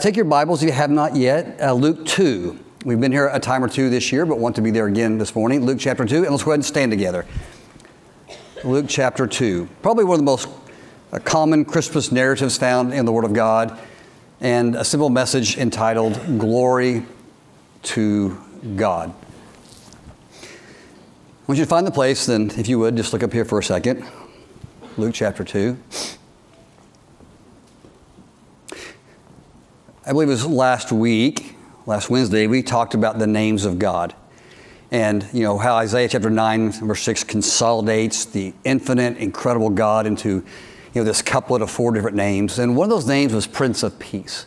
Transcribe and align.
Take 0.00 0.16
your 0.16 0.24
Bibles 0.24 0.62
if 0.62 0.68
you 0.68 0.72
have 0.72 0.88
not 0.88 1.14
yet. 1.14 1.60
Uh, 1.60 1.74
Luke 1.74 2.06
2. 2.06 2.58
We've 2.86 2.98
been 2.98 3.12
here 3.12 3.28
a 3.28 3.38
time 3.38 3.62
or 3.62 3.68
two 3.68 3.90
this 3.90 4.10
year, 4.10 4.24
but 4.24 4.38
want 4.38 4.56
to 4.56 4.62
be 4.62 4.70
there 4.70 4.86
again 4.86 5.18
this 5.18 5.34
morning. 5.34 5.66
Luke 5.66 5.76
chapter 5.78 6.06
2, 6.06 6.22
and 6.22 6.30
let's 6.30 6.42
go 6.42 6.52
ahead 6.52 6.60
and 6.60 6.64
stand 6.64 6.90
together. 6.90 7.26
Luke 8.64 8.86
chapter 8.88 9.26
2. 9.26 9.68
Probably 9.82 10.04
one 10.04 10.14
of 10.14 10.20
the 10.20 10.24
most 10.24 10.48
uh, 11.12 11.18
common 11.18 11.66
Christmas 11.66 12.10
narratives 12.10 12.56
found 12.56 12.94
in 12.94 13.04
the 13.04 13.12
Word 13.12 13.26
of 13.26 13.34
God, 13.34 13.78
and 14.40 14.74
a 14.74 14.84
simple 14.86 15.10
message 15.10 15.58
entitled 15.58 16.14
Glory 16.38 17.04
to 17.82 18.40
God. 18.76 19.12
I 20.42 20.46
want 21.46 21.58
you 21.58 21.64
to 21.66 21.68
find 21.68 21.86
the 21.86 21.90
place, 21.90 22.24
then, 22.24 22.50
if 22.56 22.68
you 22.68 22.78
would, 22.78 22.96
just 22.96 23.12
look 23.12 23.22
up 23.22 23.34
here 23.34 23.44
for 23.44 23.58
a 23.58 23.62
second. 23.62 24.02
Luke 24.96 25.12
chapter 25.12 25.44
2. 25.44 25.76
I 30.10 30.12
believe 30.12 30.26
it 30.26 30.32
was 30.32 30.44
last 30.44 30.90
week, 30.90 31.54
last 31.86 32.10
Wednesday, 32.10 32.48
we 32.48 32.64
talked 32.64 32.94
about 32.94 33.20
the 33.20 33.28
names 33.28 33.64
of 33.64 33.78
God. 33.78 34.12
And, 34.90 35.24
you 35.32 35.44
know, 35.44 35.56
how 35.56 35.76
Isaiah 35.76 36.08
chapter 36.08 36.28
9, 36.28 36.72
verse 36.72 37.02
6 37.02 37.22
consolidates 37.22 38.24
the 38.24 38.52
infinite, 38.64 39.18
incredible 39.18 39.70
God 39.70 40.08
into, 40.08 40.28
you 40.30 40.44
know, 40.96 41.04
this 41.04 41.22
couplet 41.22 41.62
of 41.62 41.70
four 41.70 41.92
different 41.92 42.16
names. 42.16 42.58
And 42.58 42.76
one 42.76 42.86
of 42.86 42.90
those 42.90 43.06
names 43.06 43.32
was 43.32 43.46
Prince 43.46 43.84
of 43.84 44.00
Peace. 44.00 44.46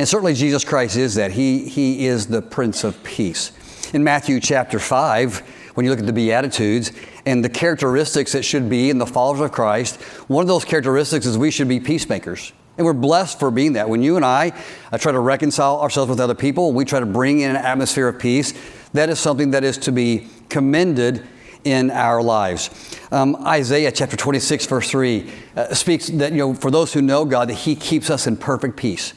And 0.00 0.08
certainly 0.08 0.34
Jesus 0.34 0.64
Christ 0.64 0.96
is 0.96 1.14
that. 1.14 1.30
He, 1.30 1.68
he 1.68 2.04
is 2.06 2.26
the 2.26 2.42
Prince 2.42 2.82
of 2.82 3.00
Peace. 3.04 3.52
In 3.94 4.02
Matthew 4.02 4.40
chapter 4.40 4.80
5, 4.80 5.38
when 5.74 5.84
you 5.84 5.90
look 5.90 6.00
at 6.00 6.06
the 6.06 6.12
Beatitudes 6.12 6.90
and 7.24 7.44
the 7.44 7.48
characteristics 7.48 8.32
that 8.32 8.42
should 8.42 8.68
be 8.68 8.90
in 8.90 8.98
the 8.98 9.06
followers 9.06 9.42
of 9.42 9.52
Christ, 9.52 10.00
one 10.26 10.42
of 10.42 10.48
those 10.48 10.64
characteristics 10.64 11.24
is 11.24 11.38
we 11.38 11.52
should 11.52 11.68
be 11.68 11.78
peacemakers. 11.78 12.52
And 12.78 12.86
we're 12.86 12.94
blessed 12.94 13.40
for 13.40 13.50
being 13.50 13.74
that. 13.74 13.88
When 13.88 14.02
you 14.02 14.16
and 14.16 14.24
I 14.24 14.52
uh, 14.92 14.98
try 14.98 15.12
to 15.12 15.18
reconcile 15.18 15.80
ourselves 15.80 16.08
with 16.08 16.20
other 16.20 16.36
people, 16.36 16.72
we 16.72 16.84
try 16.84 17.00
to 17.00 17.06
bring 17.06 17.40
in 17.40 17.50
an 17.50 17.56
atmosphere 17.56 18.08
of 18.08 18.20
peace, 18.20 18.54
that 18.92 19.10
is 19.10 19.18
something 19.18 19.50
that 19.50 19.64
is 19.64 19.76
to 19.78 19.92
be 19.92 20.28
commended 20.48 21.26
in 21.64 21.90
our 21.90 22.22
lives. 22.22 22.70
Um, 23.10 23.36
Isaiah 23.44 23.90
chapter 23.90 24.16
26, 24.16 24.66
verse 24.66 24.90
3 24.90 25.30
uh, 25.56 25.74
speaks 25.74 26.06
that, 26.06 26.30
you 26.30 26.38
know, 26.38 26.54
for 26.54 26.70
those 26.70 26.92
who 26.92 27.02
know 27.02 27.24
God, 27.24 27.48
that 27.48 27.54
He 27.54 27.74
keeps 27.74 28.10
us 28.10 28.26
in 28.26 28.36
perfect 28.36 28.76
peace. 28.76 29.12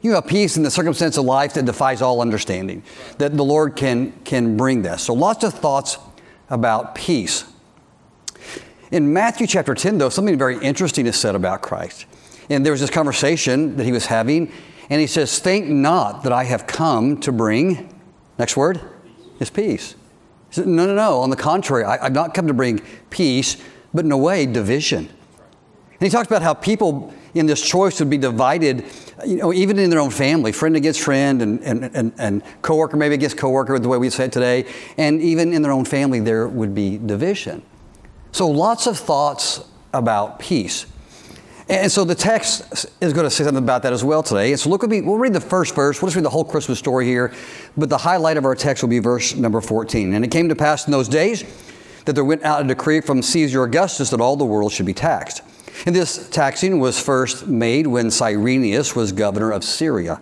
You 0.00 0.12
have 0.12 0.26
peace 0.26 0.56
in 0.56 0.62
the 0.62 0.70
circumstance 0.70 1.18
of 1.18 1.24
life 1.24 1.54
that 1.54 1.64
defies 1.64 2.00
all 2.00 2.20
understanding, 2.20 2.82
that 3.18 3.36
the 3.36 3.44
Lord 3.44 3.76
can, 3.76 4.12
can 4.24 4.56
bring 4.56 4.82
this. 4.82 5.02
So, 5.02 5.14
lots 5.14 5.44
of 5.44 5.52
thoughts 5.52 5.98
about 6.48 6.94
peace. 6.94 7.44
In 8.90 9.12
Matthew 9.12 9.46
chapter 9.46 9.74
10, 9.74 9.98
though, 9.98 10.08
something 10.08 10.38
very 10.38 10.58
interesting 10.58 11.06
is 11.06 11.16
said 11.16 11.34
about 11.34 11.60
Christ. 11.60 12.06
And 12.48 12.64
there 12.64 12.72
was 12.72 12.80
this 12.80 12.90
conversation 12.90 13.76
that 13.76 13.84
he 13.84 13.92
was 13.92 14.06
having, 14.06 14.52
and 14.88 15.00
he 15.00 15.06
says, 15.06 15.38
Think 15.38 15.66
not 15.66 16.22
that 16.22 16.32
I 16.32 16.44
have 16.44 16.66
come 16.66 17.20
to 17.20 17.32
bring, 17.32 17.92
next 18.38 18.56
word, 18.56 18.80
is 19.40 19.50
peace. 19.50 19.94
He 20.48 20.54
said, 20.54 20.66
no, 20.66 20.86
no, 20.86 20.94
no. 20.94 21.20
On 21.20 21.30
the 21.30 21.36
contrary, 21.36 21.84
I, 21.84 22.04
have 22.04 22.12
not 22.12 22.34
come 22.34 22.46
to 22.46 22.54
bring 22.54 22.80
peace, 23.10 23.56
but 23.92 24.04
in 24.04 24.12
a 24.12 24.16
way, 24.16 24.46
division. 24.46 25.08
And 25.08 26.00
he 26.00 26.08
talks 26.08 26.28
about 26.28 26.42
how 26.42 26.54
people 26.54 27.12
in 27.34 27.46
this 27.46 27.60
choice 27.60 27.98
would 28.00 28.10
be 28.10 28.18
divided, 28.18 28.84
you 29.26 29.36
know, 29.36 29.52
even 29.52 29.78
in 29.78 29.90
their 29.90 30.00
own 30.00 30.10
family, 30.10 30.52
friend 30.52 30.76
against 30.76 31.00
friend, 31.00 31.42
and, 31.42 31.60
and, 31.62 31.84
and, 31.94 32.12
and 32.18 32.42
coworker 32.62 32.96
maybe 32.96 33.14
against 33.14 33.36
coworker, 33.36 33.78
the 33.78 33.88
way 33.88 33.98
we 33.98 34.10
say 34.10 34.26
it 34.26 34.32
today, 34.32 34.66
and 34.96 35.20
even 35.20 35.52
in 35.52 35.62
their 35.62 35.72
own 35.72 35.84
family, 35.84 36.20
there 36.20 36.46
would 36.48 36.74
be 36.74 36.98
division. 36.98 37.62
So 38.32 38.46
lots 38.48 38.86
of 38.86 38.98
thoughts 38.98 39.66
about 39.92 40.38
peace. 40.38 40.86
And 41.68 41.90
so 41.90 42.04
the 42.04 42.14
text 42.14 42.86
is 43.00 43.12
going 43.12 43.24
to 43.24 43.30
say 43.30 43.42
something 43.42 43.62
about 43.62 43.82
that 43.82 43.92
as 43.92 44.04
well 44.04 44.22
today. 44.22 44.52
And 44.52 44.60
so 44.60 44.70
look 44.70 44.84
at 44.84 44.90
me, 44.90 45.00
we'll 45.00 45.18
read 45.18 45.32
the 45.32 45.40
first 45.40 45.74
verse. 45.74 46.00
We'll 46.00 46.08
just 46.08 46.16
read 46.16 46.24
the 46.24 46.30
whole 46.30 46.44
Christmas 46.44 46.78
story 46.78 47.06
here. 47.06 47.34
But 47.76 47.88
the 47.88 47.98
highlight 47.98 48.36
of 48.36 48.44
our 48.44 48.54
text 48.54 48.84
will 48.84 48.90
be 48.90 49.00
verse 49.00 49.34
number 49.34 49.60
14. 49.60 50.14
And 50.14 50.24
it 50.24 50.30
came 50.30 50.48
to 50.48 50.54
pass 50.54 50.86
in 50.86 50.92
those 50.92 51.08
days 51.08 51.44
that 52.04 52.12
there 52.12 52.24
went 52.24 52.44
out 52.44 52.64
a 52.64 52.68
decree 52.68 53.00
from 53.00 53.20
Caesar 53.20 53.64
Augustus 53.64 54.10
that 54.10 54.20
all 54.20 54.36
the 54.36 54.44
world 54.44 54.72
should 54.72 54.86
be 54.86 54.94
taxed. 54.94 55.42
And 55.86 55.94
this 55.94 56.28
taxing 56.30 56.78
was 56.78 57.00
first 57.00 57.48
made 57.48 57.88
when 57.88 58.10
Cyrenius 58.12 58.94
was 58.94 59.10
governor 59.10 59.50
of 59.50 59.64
Syria. 59.64 60.20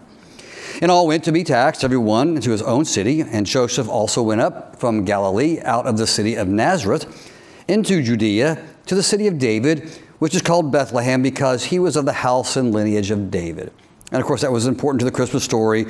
And 0.81 0.91
all 0.91 1.07
went 1.07 1.25
to 1.25 1.33
be 1.33 1.45
taxed, 1.45 1.85
every 1.85 1.99
one 1.99 2.37
into 2.37 2.51
his 2.51 2.63
own 2.63 2.87
city. 2.87 3.21
And 3.21 3.45
Joseph 3.47 3.89
also 3.89 4.23
went 4.23 4.41
up 4.41 4.77
from 4.81 5.05
Galilee 5.05 5.61
out 5.61 5.87
of 5.87 5.99
the 5.99 6.07
city 6.07 6.37
of 6.37 6.49
Nazareth 6.49 7.31
into 7.69 8.03
Judea 8.03 8.65
to 8.87 8.95
the 8.95 9.03
city 9.03 9.27
of 9.27 9.39
David 9.39 9.91
which 10.19 10.35
is 10.35 10.43
called 10.43 10.71
Bethlehem 10.73 11.23
because 11.23 11.65
he 11.65 11.79
was 11.79 11.97
of 11.97 12.05
the 12.05 12.13
house 12.13 12.57
and 12.57 12.73
lineage 12.73 13.11
of 13.11 13.31
David. 13.31 13.73
And 14.13 14.21
of 14.21 14.27
course, 14.27 14.43
that 14.43 14.53
was 14.53 14.67
important 14.67 15.01
to 15.01 15.05
the 15.05 15.13
Christmas 15.13 15.45
story, 15.45 15.87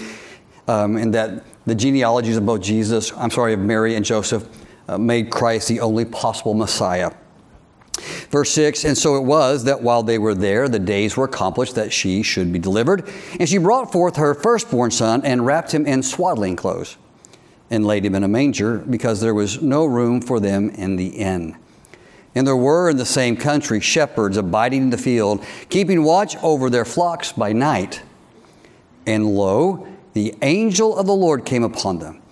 um, 0.69 0.97
in 0.97 1.11
that 1.13 1.45
the 1.67 1.75
genealogies 1.75 2.37
of 2.37 2.47
both 2.47 2.63
Jesus, 2.63 3.13
I'm 3.17 3.31
sorry, 3.31 3.53
of 3.53 3.61
Mary 3.61 3.95
and 3.95 4.05
Joseph, 4.05 4.47
uh, 4.89 4.99
made 4.99 5.31
Christ 5.31 5.69
the 5.69 5.81
only 5.81 6.05
possible 6.05 6.55
Messiah. 6.55 7.13
Verse 8.31 8.51
6 8.51 8.85
And 8.85 8.97
so 8.97 9.17
it 9.17 9.25
was 9.25 9.65
that 9.65 9.83
while 9.83 10.03
they 10.03 10.19
were 10.19 10.35
there, 10.35 10.69
the 10.69 10.79
days 10.79 11.17
were 11.17 11.25
accomplished 11.25 11.75
that 11.77 11.93
she 11.93 12.23
should 12.23 12.53
be 12.53 12.59
delivered. 12.59 13.09
And 13.39 13.49
she 13.49 13.59
brought 13.59 13.93
forth 13.93 14.17
her 14.17 14.35
firstborn 14.35 14.91
son 14.91 15.23
and 15.25 15.47
wrapped 15.47 15.73
him 15.73 15.87
in 15.87 16.03
swaddling 16.03 16.57
clothes 16.57 16.97
and 17.71 17.87
laid 17.87 18.05
him 18.05 18.15
in 18.15 18.25
a 18.25 18.29
manger 18.29 18.79
because 18.79 19.21
there 19.21 19.35
was 19.35 19.63
no 19.63 19.85
room 19.85 20.21
for 20.21 20.41
them 20.41 20.71
in 20.71 20.97
the 20.97 21.09
inn. 21.09 21.57
And 22.35 22.47
there 22.47 22.57
were 22.57 22.91
in 22.91 22.97
the 22.97 23.07
same 23.07 23.37
country 23.37 23.81
shepherds 23.81 24.37
abiding 24.37 24.83
in 24.83 24.91
the 24.91 24.99
field, 24.99 25.45
keeping 25.69 26.03
watch 26.03 26.37
over 26.43 26.69
their 26.69 26.85
flocks 26.85 27.33
by 27.33 27.53
night. 27.53 28.03
And 29.07 29.27
lo, 29.27 29.87
the 30.15 30.35
angel 30.43 30.97
of 30.97 31.07
the 31.07 31.15
Lord 31.15 31.45
came 31.45 31.63
upon 31.63 31.99
them, 31.99 32.23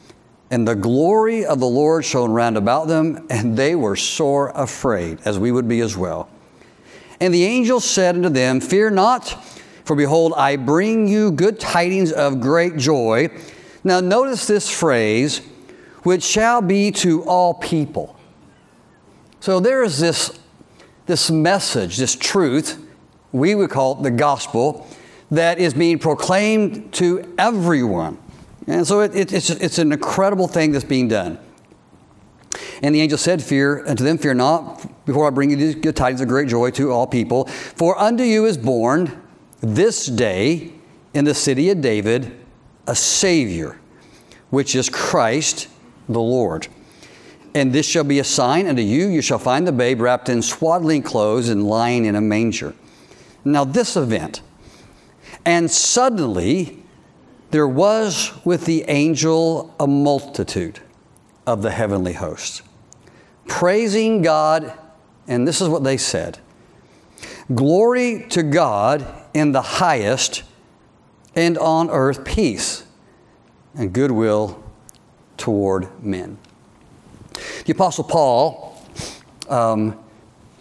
and 0.50 0.66
the 0.66 0.74
glory 0.74 1.44
of 1.44 1.60
the 1.60 1.66
Lord 1.66 2.04
shone 2.04 2.32
round 2.32 2.56
about 2.56 2.88
them, 2.88 3.26
and 3.30 3.56
they 3.56 3.74
were 3.74 3.96
sore 3.96 4.50
afraid, 4.54 5.18
as 5.24 5.38
we 5.38 5.52
would 5.52 5.68
be 5.68 5.80
as 5.80 5.96
well. 5.96 6.28
And 7.20 7.32
the 7.32 7.44
angel 7.44 7.80
said 7.80 8.16
unto 8.16 8.28
them, 8.28 8.60
Fear 8.60 8.90
not, 8.90 9.28
for 9.84 9.94
behold, 9.94 10.32
I 10.36 10.56
bring 10.56 11.06
you 11.06 11.30
good 11.30 11.60
tidings 11.60 12.12
of 12.12 12.40
great 12.40 12.76
joy. 12.76 13.30
Now, 13.84 14.00
notice 14.00 14.46
this 14.46 14.70
phrase, 14.70 15.40
which 16.02 16.22
shall 16.22 16.62
be 16.62 16.90
to 16.92 17.22
all 17.24 17.54
people. 17.54 18.16
So 19.42 19.58
there 19.58 19.82
is 19.82 19.98
this, 19.98 20.38
this 21.06 21.28
message, 21.28 21.96
this 21.96 22.14
truth, 22.14 22.80
we 23.32 23.56
would 23.56 23.70
call 23.70 23.98
it 23.98 24.04
the 24.04 24.10
gospel, 24.12 24.86
that 25.32 25.58
is 25.58 25.74
being 25.74 25.98
proclaimed 25.98 26.94
to 26.94 27.34
everyone. 27.36 28.18
And 28.68 28.86
so 28.86 29.00
it, 29.00 29.16
it, 29.16 29.32
it's, 29.32 29.50
it's 29.50 29.78
an 29.78 29.90
incredible 29.90 30.46
thing 30.46 30.70
that's 30.70 30.84
being 30.84 31.08
done. 31.08 31.40
And 32.84 32.94
the 32.94 33.00
angel 33.00 33.18
said, 33.18 33.42
Fear 33.42 33.84
unto 33.84 34.04
them, 34.04 34.16
fear 34.16 34.32
not, 34.32 35.04
before 35.06 35.26
I 35.26 35.30
bring 35.30 35.50
you 35.50 35.56
these 35.56 35.74
good 35.74 35.96
tidings 35.96 36.20
of 36.20 36.28
great 36.28 36.46
joy 36.46 36.70
to 36.70 36.92
all 36.92 37.08
people. 37.08 37.46
For 37.46 37.98
unto 37.98 38.22
you 38.22 38.46
is 38.46 38.56
born 38.56 39.20
this 39.60 40.06
day 40.06 40.72
in 41.14 41.24
the 41.24 41.34
city 41.34 41.68
of 41.70 41.80
David 41.80 42.30
a 42.86 42.94
Savior, 42.94 43.80
which 44.50 44.76
is 44.76 44.88
Christ 44.88 45.66
the 46.08 46.20
Lord. 46.20 46.68
And 47.54 47.72
this 47.72 47.86
shall 47.86 48.04
be 48.04 48.18
a 48.18 48.24
sign 48.24 48.66
unto 48.66 48.82
you. 48.82 49.08
You 49.08 49.20
shall 49.20 49.38
find 49.38 49.66
the 49.66 49.72
babe 49.72 50.00
wrapped 50.00 50.28
in 50.28 50.40
swaddling 50.42 51.02
clothes 51.02 51.48
and 51.48 51.66
lying 51.66 52.04
in 52.06 52.14
a 52.14 52.20
manger. 52.20 52.74
Now, 53.44 53.64
this 53.64 53.96
event, 53.96 54.40
and 55.44 55.70
suddenly 55.70 56.82
there 57.50 57.68
was 57.68 58.32
with 58.44 58.64
the 58.64 58.84
angel 58.88 59.74
a 59.78 59.86
multitude 59.86 60.80
of 61.46 61.62
the 61.62 61.70
heavenly 61.70 62.14
host, 62.14 62.62
praising 63.46 64.22
God, 64.22 64.72
and 65.28 65.46
this 65.46 65.60
is 65.60 65.68
what 65.68 65.84
they 65.84 65.96
said 65.96 66.38
Glory 67.54 68.26
to 68.30 68.42
God 68.42 69.06
in 69.34 69.52
the 69.52 69.62
highest, 69.62 70.44
and 71.34 71.58
on 71.58 71.90
earth 71.90 72.24
peace 72.24 72.84
and 73.74 73.92
goodwill 73.92 74.62
toward 75.36 76.02
men. 76.02 76.38
The 77.64 77.72
Apostle 77.72 78.04
Paul 78.04 78.78
um, 79.48 79.98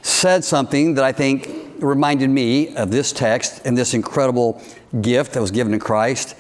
said 0.02 0.44
something 0.44 0.96
that 0.96 1.04
I 1.04 1.12
think 1.12 1.50
reminded 1.80 2.30
me 2.30 2.76
of 2.76 2.92
this 2.92 3.12
text 3.12 3.66
and 3.66 3.78
this 3.78 3.94
incredible 3.94 4.62
gift 5.02 5.34
that 5.34 5.42
was 5.42 5.52
given 5.52 5.72
to 5.74 5.80
Christ. 5.80 6.36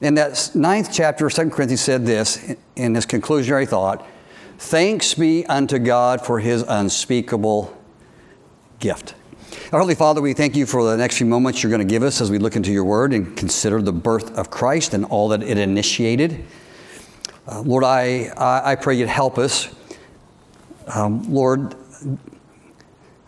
In 0.00 0.14
that 0.14 0.50
ninth 0.54 0.90
chapter 0.92 1.26
of 1.26 1.32
2 1.32 1.50
Corinthians 1.50 1.80
said 1.80 2.04
this 2.04 2.54
in 2.74 2.94
his 2.94 3.06
conclusionary 3.06 3.68
thought 3.68 4.06
Thanks 4.58 5.14
be 5.14 5.44
unto 5.46 5.78
God 5.80 6.24
for 6.24 6.38
his 6.38 6.62
unspeakable 6.62 7.76
gift. 8.78 9.14
Our 9.72 9.80
Holy 9.80 9.94
Father, 9.94 10.20
we 10.20 10.34
thank 10.34 10.54
you 10.54 10.66
for 10.66 10.84
the 10.84 10.96
next 10.96 11.18
few 11.18 11.26
moments 11.26 11.62
you're 11.62 11.70
going 11.70 11.86
to 11.86 11.90
give 11.90 12.02
us 12.02 12.20
as 12.20 12.30
we 12.30 12.38
look 12.38 12.56
into 12.56 12.70
your 12.70 12.84
word 12.84 13.12
and 13.12 13.36
consider 13.36 13.82
the 13.82 13.92
birth 13.92 14.36
of 14.38 14.50
Christ 14.50 14.94
and 14.94 15.04
all 15.06 15.28
that 15.28 15.42
it 15.42 15.58
initiated. 15.58 16.44
Uh, 17.46 17.60
Lord, 17.62 17.84
I, 17.84 18.32
I, 18.36 18.72
I, 18.72 18.74
pray 18.76 18.94
you'd 18.94 19.08
help 19.08 19.36
us, 19.36 19.68
um, 20.86 21.22
Lord, 21.32 21.74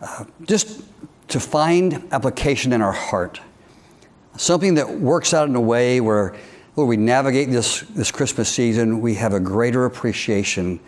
uh, 0.01 0.23
just 0.43 0.81
to 1.27 1.39
find 1.39 2.07
application 2.13 2.71
in 2.71 2.81
our 2.81 2.93
heart 2.93 3.41
something 4.37 4.75
that 4.75 4.89
works 4.99 5.33
out 5.33 5.47
in 5.47 5.55
a 5.55 5.61
way 5.61 6.01
where, 6.01 6.35
where 6.75 6.85
we 6.85 6.97
navigate 6.97 7.49
this, 7.49 7.81
this 7.81 8.11
Christmas 8.11 8.49
season, 8.49 9.01
we 9.01 9.15
have 9.15 9.33
a 9.33 9.39
greater 9.39 9.85
appreciation 9.85 10.79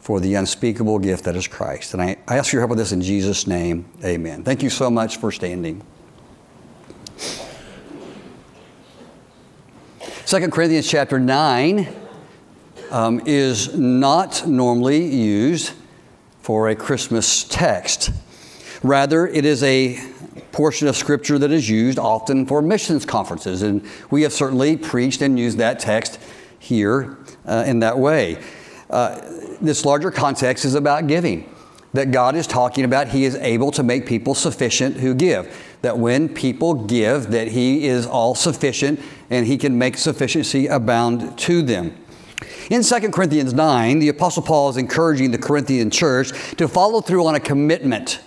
for 0.00 0.20
the 0.20 0.34
unspeakable 0.34 0.98
gift 0.98 1.24
that 1.24 1.36
is 1.36 1.46
Christ. 1.46 1.94
And 1.94 2.02
I, 2.02 2.16
I 2.26 2.38
ask 2.38 2.50
for 2.50 2.56
your 2.56 2.62
help 2.62 2.70
with 2.70 2.78
this 2.78 2.92
in 2.92 3.02
Jesus' 3.02 3.46
name. 3.46 3.84
Amen. 4.04 4.42
Thank 4.42 4.62
you 4.62 4.70
so 4.70 4.90
much 4.90 5.18
for 5.18 5.30
standing. 5.30 5.82
2 10.26 10.48
Corinthians 10.48 10.88
chapter 10.88 11.18
9 11.18 11.88
um, 12.90 13.20
is 13.26 13.76
not 13.76 14.46
normally 14.46 15.04
used 15.04 15.72
for 16.40 16.68
a 16.68 16.76
Christmas 16.76 17.44
text. 17.44 18.10
Rather, 18.82 19.26
it 19.26 19.44
is 19.44 19.62
a 19.62 19.98
portion 20.52 20.88
of 20.88 20.96
Scripture 20.96 21.38
that 21.38 21.50
is 21.50 21.68
used 21.68 21.98
often 21.98 22.46
for 22.46 22.62
missions 22.62 23.04
conferences, 23.04 23.62
and 23.62 23.84
we 24.10 24.22
have 24.22 24.32
certainly 24.32 24.76
preached 24.76 25.20
and 25.20 25.38
used 25.38 25.58
that 25.58 25.78
text 25.78 26.18
here 26.58 27.18
uh, 27.46 27.64
in 27.66 27.80
that 27.80 27.98
way. 27.98 28.42
Uh, 28.90 29.20
this 29.60 29.84
larger 29.84 30.10
context 30.10 30.64
is 30.64 30.74
about 30.74 31.06
giving. 31.06 31.52
That 31.94 32.10
God 32.10 32.36
is 32.36 32.46
talking 32.46 32.84
about, 32.84 33.08
He 33.08 33.24
is 33.24 33.34
able 33.36 33.70
to 33.72 33.82
make 33.82 34.06
people 34.06 34.34
sufficient 34.34 34.96
who 34.96 35.14
give. 35.14 35.54
That 35.82 35.98
when 35.98 36.28
people 36.28 36.74
give, 36.74 37.30
that 37.30 37.48
He 37.48 37.86
is 37.86 38.06
all 38.06 38.34
sufficient 38.34 39.00
and 39.30 39.46
He 39.46 39.56
can 39.56 39.78
make 39.78 39.96
sufficiency 39.96 40.66
abound 40.66 41.38
to 41.40 41.62
them. 41.62 41.96
In 42.70 42.82
2 42.82 43.10
Corinthians 43.10 43.54
9, 43.54 43.98
the 43.98 44.08
Apostle 44.08 44.42
Paul 44.42 44.68
is 44.70 44.76
encouraging 44.76 45.30
the 45.30 45.38
Corinthian 45.38 45.90
church 45.90 46.32
to 46.56 46.68
follow 46.68 47.00
through 47.00 47.26
on 47.26 47.34
a 47.34 47.40
commitment 47.40 48.20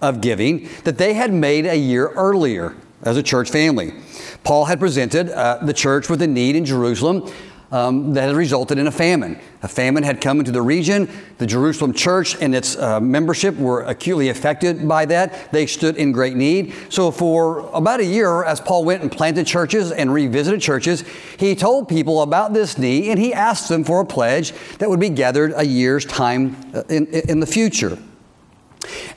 of 0.00 0.20
giving 0.20 0.68
that 0.84 0.98
they 0.98 1.14
had 1.14 1.32
made 1.32 1.66
a 1.66 1.76
year 1.76 2.08
earlier 2.10 2.74
as 3.02 3.16
a 3.16 3.22
church 3.22 3.50
family. 3.50 3.92
Paul 4.42 4.64
had 4.64 4.80
presented 4.80 5.28
uh, 5.28 5.58
the 5.62 5.72
church 5.72 6.08
with 6.08 6.22
a 6.22 6.26
need 6.26 6.56
in 6.56 6.64
Jerusalem 6.64 7.30
um, 7.72 8.14
that 8.14 8.28
had 8.28 8.36
resulted 8.36 8.78
in 8.78 8.86
a 8.86 8.92
famine. 8.92 9.38
A 9.62 9.68
famine 9.68 10.02
had 10.02 10.20
come 10.20 10.38
into 10.38 10.52
the 10.52 10.62
region. 10.62 11.08
The 11.38 11.46
Jerusalem 11.46 11.92
church 11.92 12.40
and 12.40 12.54
its 12.54 12.76
uh, 12.76 13.00
membership 13.00 13.56
were 13.56 13.82
acutely 13.82 14.28
affected 14.28 14.86
by 14.88 15.06
that. 15.06 15.52
They 15.52 15.66
stood 15.66 15.96
in 15.96 16.12
great 16.12 16.36
need. 16.36 16.74
So, 16.88 17.10
for 17.10 17.68
about 17.72 18.00
a 18.00 18.04
year, 18.04 18.44
as 18.44 18.60
Paul 18.60 18.84
went 18.84 19.02
and 19.02 19.10
planted 19.10 19.46
churches 19.46 19.90
and 19.90 20.12
revisited 20.12 20.60
churches, 20.60 21.04
he 21.38 21.54
told 21.54 21.88
people 21.88 22.22
about 22.22 22.52
this 22.52 22.78
need 22.78 23.10
and 23.10 23.18
he 23.18 23.32
asked 23.32 23.68
them 23.68 23.84
for 23.84 24.00
a 24.00 24.06
pledge 24.06 24.52
that 24.78 24.88
would 24.88 25.00
be 25.00 25.10
gathered 25.10 25.52
a 25.56 25.64
year's 25.64 26.04
time 26.04 26.56
uh, 26.74 26.82
in, 26.88 27.06
in 27.06 27.40
the 27.40 27.46
future. 27.46 27.98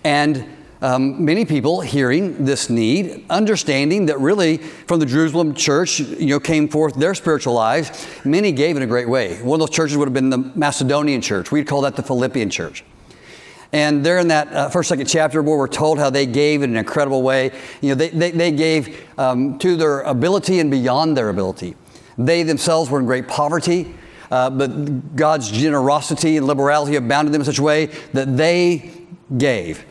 And 0.03 0.56
um, 0.81 1.25
many 1.25 1.43
people 1.43 1.81
hearing 1.81 2.45
this 2.45 2.69
need, 2.69 3.25
understanding 3.29 4.05
that 4.07 4.19
really 4.19 4.57
from 4.57 4.99
the 4.99 5.05
Jerusalem 5.05 5.55
church, 5.55 5.99
you 5.99 6.27
know, 6.27 6.39
came 6.39 6.67
forth 6.67 6.93
their 6.95 7.15
spiritual 7.15 7.53
lives. 7.53 8.07
Many 8.23 8.51
gave 8.51 8.77
in 8.77 8.83
a 8.83 8.87
great 8.87 9.09
way. 9.09 9.41
One 9.41 9.59
of 9.59 9.67
those 9.67 9.75
churches 9.75 9.97
would 9.97 10.07
have 10.07 10.13
been 10.13 10.29
the 10.29 10.37
Macedonian 10.37 11.21
church. 11.21 11.51
We'd 11.51 11.67
call 11.67 11.81
that 11.81 11.95
the 11.95 12.03
Philippian 12.03 12.49
church. 12.51 12.83
And 13.73 14.05
there 14.05 14.19
in 14.19 14.29
that 14.29 14.47
uh, 14.53 14.69
first, 14.69 14.89
second 14.89 15.07
chapter 15.07 15.41
where 15.41 15.57
we're 15.57 15.67
told 15.67 15.99
how 15.99 16.09
they 16.09 16.25
gave 16.25 16.61
in 16.61 16.69
an 16.69 16.77
incredible 16.77 17.21
way. 17.21 17.51
You 17.81 17.89
know, 17.89 17.95
they, 17.95 18.09
they, 18.09 18.31
they 18.31 18.51
gave 18.51 19.05
um, 19.19 19.59
to 19.59 19.75
their 19.75 20.01
ability 20.01 20.59
and 20.59 20.71
beyond 20.71 21.17
their 21.17 21.29
ability. 21.29 21.75
They 22.17 22.43
themselves 22.43 22.89
were 22.89 22.99
in 22.99 23.05
great 23.05 23.27
poverty, 23.27 23.93
uh, 24.31 24.49
but 24.51 25.15
God's 25.15 25.51
generosity 25.51 26.37
and 26.37 26.47
liberality 26.47 26.95
abounded 26.95 27.33
them 27.33 27.41
in 27.41 27.45
such 27.45 27.59
a 27.59 27.63
way 27.63 27.87
that 28.13 28.37
they 28.37 28.91
gave. 29.37 29.85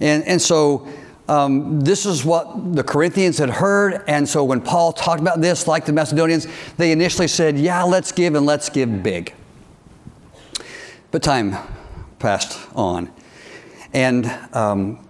And, 0.00 0.24
and 0.24 0.40
so 0.40 0.88
um, 1.28 1.80
this 1.80 2.06
is 2.06 2.24
what 2.24 2.74
the 2.74 2.82
Corinthians 2.82 3.38
had 3.38 3.50
heard. 3.50 4.02
And 4.08 4.28
so 4.28 4.44
when 4.44 4.60
Paul 4.60 4.92
talked 4.92 5.20
about 5.20 5.40
this, 5.40 5.66
like 5.66 5.84
the 5.84 5.92
Macedonians, 5.92 6.46
they 6.76 6.90
initially 6.90 7.28
said, 7.28 7.58
Yeah, 7.58 7.82
let's 7.82 8.12
give 8.12 8.34
and 8.34 8.46
let's 8.46 8.68
give 8.70 9.02
big. 9.02 9.34
But 11.10 11.22
time 11.22 11.56
passed 12.18 12.58
on. 12.74 13.10
And 13.92 14.26
um, 14.52 15.06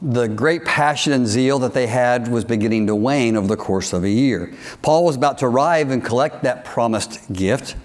the 0.00 0.26
great 0.26 0.64
passion 0.64 1.12
and 1.12 1.26
zeal 1.26 1.60
that 1.60 1.74
they 1.74 1.86
had 1.86 2.28
was 2.28 2.44
beginning 2.44 2.88
to 2.88 2.94
wane 2.94 3.36
over 3.36 3.46
the 3.46 3.56
course 3.56 3.92
of 3.92 4.02
a 4.02 4.10
year. 4.10 4.52
Paul 4.82 5.04
was 5.04 5.16
about 5.16 5.38
to 5.38 5.46
arrive 5.46 5.90
and 5.90 6.04
collect 6.04 6.42
that 6.42 6.64
promised 6.64 7.32
gift. 7.32 7.76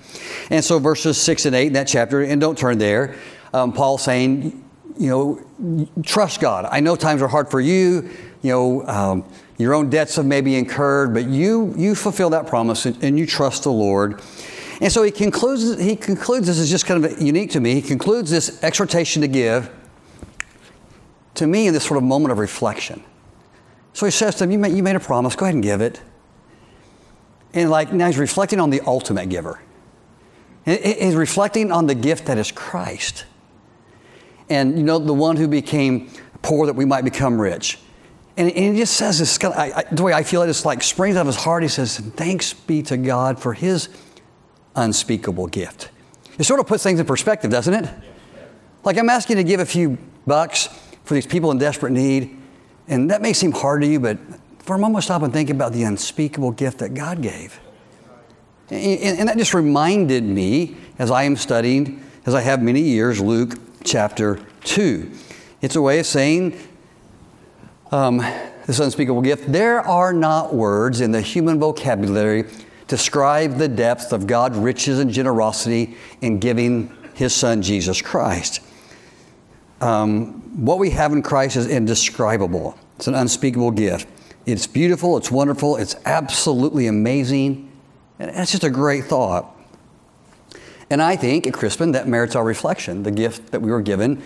And 0.49 0.63
so, 0.63 0.79
verses 0.79 1.19
6 1.21 1.45
and 1.45 1.55
8 1.55 1.67
in 1.67 1.73
that 1.73 1.87
chapter, 1.87 2.23
and 2.23 2.41
don't 2.41 2.57
turn 2.57 2.79
there, 2.79 3.15
um, 3.53 3.71
Paul 3.71 3.97
saying, 3.97 4.63
you 4.99 5.09
know, 5.09 5.85
trust 6.03 6.39
God. 6.39 6.67
I 6.71 6.79
know 6.79 6.95
times 6.95 7.21
are 7.21 7.27
hard 7.27 7.49
for 7.49 7.59
you. 7.59 8.09
You 8.41 8.51
know, 8.51 8.87
um, 8.87 9.25
your 9.57 9.73
own 9.73 9.89
debts 9.89 10.15
have 10.15 10.25
maybe 10.25 10.55
incurred, 10.55 11.13
but 11.13 11.25
you 11.25 11.73
you 11.77 11.95
fulfill 11.95 12.29
that 12.31 12.47
promise 12.47 12.85
and, 12.85 13.03
and, 13.03 13.17
you 13.17 13.25
trust 13.25 13.63
the 13.63 13.71
Lord. 13.71 14.21
And 14.81 14.91
so 14.91 15.03
he 15.03 15.11
concludes. 15.11 15.79
He 15.81 15.95
concludes. 15.95 16.47
This 16.47 16.59
is 16.59 16.69
just 16.69 16.85
kind 16.85 17.03
of 17.03 17.21
unique 17.21 17.51
to 17.51 17.59
me. 17.59 17.73
He 17.73 17.81
concludes 17.81 18.29
this 18.29 18.63
exhortation 18.63 19.21
to 19.21 19.27
give 19.27 19.71
to 21.35 21.47
me 21.47 21.67
in 21.67 21.73
this 21.73 21.85
sort 21.85 21.97
of 21.97 22.03
moment 22.03 22.31
of 22.31 22.39
reflection. 22.39 23.03
So 23.93 24.05
he 24.05 24.11
says 24.11 24.35
to 24.35 24.43
him, 24.43 24.51
"You 24.51 24.59
made, 24.59 24.75
you 24.75 24.83
made 24.83 24.95
a 24.95 24.99
promise. 24.99 25.35
Go 25.35 25.45
ahead 25.45 25.55
and 25.55 25.63
give 25.63 25.81
it." 25.81 26.01
And 27.53 27.71
like 27.71 27.91
now 27.91 28.07
he's 28.07 28.19
reflecting 28.19 28.59
on 28.59 28.69
the 28.69 28.81
ultimate 28.81 29.29
giver. 29.29 29.59
He's 30.65 31.15
reflecting 31.15 31.71
on 31.71 31.87
the 31.87 31.95
gift 31.95 32.25
that 32.25 32.37
is 32.37 32.51
Christ 32.51 33.23
and 34.49 34.77
you 34.77 34.83
know 34.83 34.99
the 34.99 35.13
one 35.13 35.35
who 35.35 35.47
became 35.47 36.09
poor 36.41 36.65
that 36.65 36.75
we 36.75 36.85
might 36.85 37.03
become 37.03 37.39
rich. 37.39 37.79
And, 38.37 38.49
and 38.51 38.75
he 38.75 38.81
just 38.81 38.95
says 38.95 39.19
this, 39.19 39.43
I, 39.43 39.71
I, 39.75 39.83
the 39.91 40.03
way 40.03 40.13
I 40.13 40.23
feel 40.23 40.43
it, 40.43 40.49
it's 40.49 40.63
like 40.63 40.83
springs 40.83 41.15
out 41.15 41.21
of 41.21 41.27
his 41.27 41.35
heart. 41.35 41.63
He 41.63 41.69
says, 41.69 41.97
Thanks 41.97 42.53
be 42.53 42.83
to 42.83 42.97
God 42.97 43.39
for 43.39 43.53
his 43.53 43.89
unspeakable 44.75 45.47
gift. 45.47 45.89
It 46.37 46.43
sort 46.43 46.59
of 46.59 46.67
puts 46.67 46.83
things 46.83 46.99
in 46.99 47.05
perspective, 47.05 47.49
doesn't 47.49 47.73
it? 47.73 47.89
Like 48.83 48.97
I'm 48.97 49.09
asking 49.09 49.37
you 49.37 49.43
to 49.43 49.47
give 49.47 49.59
a 49.59 49.65
few 49.65 49.97
bucks 50.27 50.69
for 51.03 51.15
these 51.15 51.25
people 51.25 51.51
in 51.51 51.57
desperate 51.57 51.91
need, 51.91 52.37
and 52.87 53.09
that 53.09 53.21
may 53.21 53.33
seem 53.33 53.51
hard 53.51 53.81
to 53.81 53.87
you, 53.87 53.99
but 53.99 54.17
for 54.59 54.75
a 54.75 54.79
moment, 54.79 55.03
stop 55.03 55.23
and 55.23 55.33
think 55.33 55.49
about 55.49 55.73
the 55.73 55.83
unspeakable 55.83 56.51
gift 56.51 56.79
that 56.79 56.93
God 56.93 57.21
gave. 57.21 57.59
And, 58.69 59.19
and 59.19 59.29
that 59.29 59.37
just 59.37 59.53
reminded 59.53 60.23
me, 60.23 60.75
as 60.99 61.09
I 61.09 61.23
am 61.23 61.37
studying, 61.37 62.03
as 62.25 62.35
I 62.35 62.41
have 62.41 62.61
many 62.61 62.81
years, 62.81 63.21
Luke 63.21 63.57
chapter 63.87 64.39
2. 64.65 65.11
It's 65.61 65.75
a 65.75 65.81
way 65.81 65.99
of 65.99 66.05
saying 66.05 66.59
um, 67.91 68.17
this 68.65 68.79
unspeakable 68.79 69.21
gift. 69.21 69.51
There 69.51 69.79
are 69.79 70.13
not 70.13 70.53
words 70.53 71.01
in 71.01 71.11
the 71.11 71.21
human 71.21 71.59
vocabulary 71.59 72.43
to 72.43 72.65
describe 72.87 73.57
the 73.57 73.67
depth 73.67 74.11
of 74.11 74.27
God's 74.27 74.57
riches 74.57 74.99
and 74.99 75.09
generosity 75.09 75.95
in 76.21 76.39
giving 76.39 76.95
His 77.13 77.33
Son 77.33 77.61
Jesus 77.61 78.01
Christ. 78.01 78.61
Um, 79.81 80.65
what 80.65 80.79
we 80.79 80.89
have 80.91 81.13
in 81.13 81.21
Christ 81.21 81.55
is 81.55 81.67
indescribable. 81.67 82.77
It's 82.97 83.07
an 83.07 83.15
unspeakable 83.15 83.71
gift. 83.71 84.07
It's 84.45 84.67
beautiful, 84.67 85.17
it's 85.17 85.29
wonderful, 85.29 85.75
it's 85.75 85.95
absolutely 86.05 86.87
amazing, 86.87 87.69
and 88.17 88.33
that's 88.33 88.51
just 88.51 88.63
a 88.63 88.69
great 88.69 89.03
thought. 89.03 89.56
And 90.89 91.01
I 91.01 91.15
think 91.15 91.45
at 91.45 91.53
Christmas 91.53 91.91
that 91.91 92.07
merits 92.07 92.35
our 92.35 92.43
reflection, 92.43 93.03
the 93.03 93.11
gift 93.11 93.51
that 93.51 93.61
we 93.61 93.71
were 93.71 93.81
given 93.81 94.23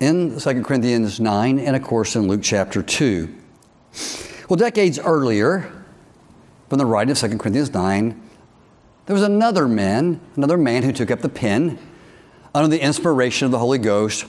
in 0.00 0.38
2 0.38 0.62
Corinthians 0.62 1.20
9 1.20 1.58
and, 1.58 1.76
of 1.76 1.82
course, 1.82 2.16
in 2.16 2.26
Luke 2.26 2.40
chapter 2.42 2.82
2. 2.82 3.34
Well, 4.48 4.56
decades 4.56 4.98
earlier, 4.98 5.70
from 6.68 6.78
the 6.78 6.86
writing 6.86 7.12
of 7.12 7.18
2 7.18 7.36
Corinthians 7.36 7.72
9, 7.72 8.22
there 9.06 9.14
was 9.14 9.22
another 9.22 9.68
man, 9.68 10.20
another 10.36 10.56
man 10.56 10.82
who 10.82 10.92
took 10.92 11.10
up 11.10 11.20
the 11.20 11.28
pen 11.28 11.78
under 12.54 12.68
the 12.68 12.82
inspiration 12.82 13.46
of 13.46 13.50
the 13.50 13.58
Holy 13.58 13.78
Ghost 13.78 14.26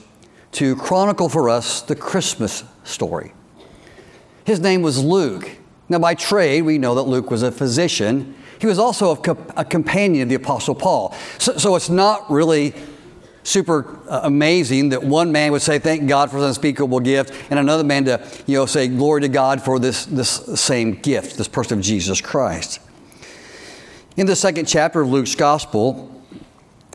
to 0.52 0.76
chronicle 0.76 1.28
for 1.28 1.48
us 1.48 1.80
the 1.82 1.94
Christmas 1.94 2.64
story. 2.84 3.32
His 4.44 4.60
name 4.60 4.82
was 4.82 5.02
Luke. 5.02 5.50
Now, 5.88 5.98
by 5.98 6.14
trade, 6.14 6.62
we 6.62 6.78
know 6.78 6.94
that 6.94 7.02
Luke 7.02 7.30
was 7.30 7.42
a 7.42 7.52
physician 7.52 8.34
he 8.60 8.66
was 8.66 8.78
also 8.78 9.16
a, 9.16 9.36
a 9.56 9.64
companion 9.64 10.24
of 10.24 10.28
the 10.28 10.34
Apostle 10.34 10.74
Paul. 10.74 11.14
So, 11.38 11.56
so 11.56 11.76
it's 11.76 11.88
not 11.88 12.30
really 12.30 12.74
super 13.42 13.98
uh, 14.06 14.20
amazing 14.24 14.90
that 14.90 15.02
one 15.02 15.32
man 15.32 15.50
would 15.52 15.62
say, 15.62 15.78
Thank 15.78 16.06
God 16.06 16.30
for 16.30 16.38
this 16.40 16.48
unspeakable 16.48 17.00
gift, 17.00 17.32
and 17.50 17.58
another 17.58 17.84
man 17.84 18.04
to 18.04 18.26
you 18.46 18.58
know, 18.58 18.66
say, 18.66 18.86
Glory 18.86 19.22
to 19.22 19.28
God 19.28 19.62
for 19.62 19.78
this, 19.78 20.04
this 20.04 20.28
same 20.60 20.92
gift, 20.92 21.38
this 21.38 21.48
person 21.48 21.78
of 21.78 21.84
Jesus 21.84 22.20
Christ. 22.20 22.80
In 24.18 24.26
the 24.26 24.36
second 24.36 24.66
chapter 24.66 25.00
of 25.00 25.08
Luke's 25.08 25.34
Gospel, 25.34 26.22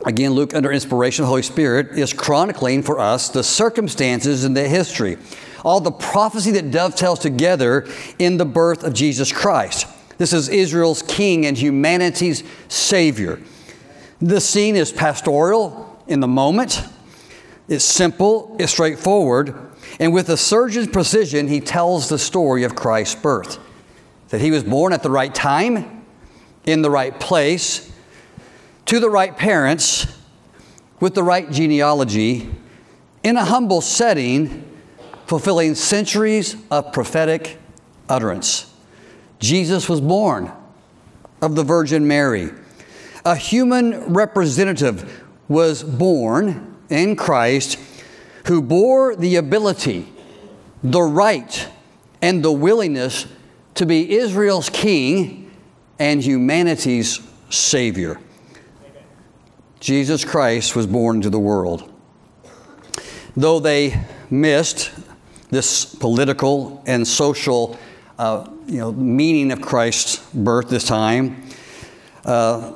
again, 0.04 0.32
Luke, 0.32 0.54
under 0.54 0.70
inspiration 0.70 1.24
of 1.24 1.26
the 1.26 1.30
Holy 1.30 1.42
Spirit, 1.42 1.98
is 1.98 2.12
chronicling 2.12 2.84
for 2.84 3.00
us 3.00 3.28
the 3.28 3.42
circumstances 3.42 4.44
and 4.44 4.56
the 4.56 4.68
history, 4.68 5.18
all 5.64 5.80
the 5.80 5.90
prophecy 5.90 6.52
that 6.52 6.70
dovetails 6.70 7.18
together 7.18 7.88
in 8.20 8.36
the 8.36 8.44
birth 8.44 8.84
of 8.84 8.94
Jesus 8.94 9.32
Christ. 9.32 9.88
This 10.18 10.32
is 10.32 10.48
Israel's 10.48 11.02
king 11.02 11.44
and 11.46 11.56
humanity's 11.56 12.42
savior. 12.68 13.40
The 14.20 14.40
scene 14.40 14.76
is 14.76 14.92
pastoral 14.92 16.02
in 16.06 16.20
the 16.20 16.28
moment, 16.28 16.82
it's 17.68 17.84
simple, 17.84 18.56
it's 18.58 18.72
straightforward, 18.72 19.54
and 19.98 20.12
with 20.12 20.28
a 20.28 20.36
surgeon's 20.36 20.88
precision, 20.88 21.48
he 21.48 21.60
tells 21.60 22.08
the 22.08 22.18
story 22.18 22.64
of 22.64 22.74
Christ's 22.74 23.16
birth. 23.16 23.58
that 24.28 24.40
he 24.40 24.50
was 24.50 24.64
born 24.64 24.92
at 24.92 25.02
the 25.02 25.10
right 25.10 25.34
time, 25.34 26.04
in 26.64 26.82
the 26.82 26.90
right 26.90 27.18
place, 27.20 27.92
to 28.86 28.98
the 28.98 29.10
right 29.10 29.36
parents, 29.36 30.06
with 31.00 31.14
the 31.14 31.22
right 31.22 31.50
genealogy, 31.50 32.50
in 33.22 33.36
a 33.36 33.44
humble 33.44 33.80
setting, 33.80 34.64
fulfilling 35.26 35.74
centuries 35.74 36.56
of 36.70 36.92
prophetic 36.92 37.58
utterance. 38.08 38.72
Jesus 39.38 39.88
was 39.88 40.00
born 40.00 40.50
of 41.42 41.54
the 41.54 41.64
Virgin 41.64 42.06
Mary. 42.08 42.50
A 43.24 43.36
human 43.36 44.12
representative 44.12 45.24
was 45.48 45.82
born 45.82 46.76
in 46.88 47.16
Christ 47.16 47.78
who 48.46 48.62
bore 48.62 49.16
the 49.16 49.36
ability, 49.36 50.12
the 50.82 51.02
right, 51.02 51.68
and 52.22 52.44
the 52.44 52.52
willingness 52.52 53.26
to 53.74 53.86
be 53.86 54.16
Israel's 54.16 54.70
king 54.70 55.50
and 55.98 56.22
humanity's 56.22 57.20
savior. 57.50 58.20
Jesus 59.80 60.24
Christ 60.24 60.74
was 60.74 60.86
born 60.86 61.16
into 61.16 61.30
the 61.30 61.38
world. 61.38 61.92
Though 63.36 63.60
they 63.60 64.00
missed 64.30 64.90
this 65.50 65.84
political 65.84 66.82
and 66.86 67.06
social 67.06 67.78
uh, 68.18 68.48
you 68.66 68.78
know, 68.78 68.92
meaning 68.92 69.52
of 69.52 69.60
Christ's 69.60 70.24
birth 70.32 70.68
this 70.68 70.84
time, 70.84 71.44
uh, 72.24 72.72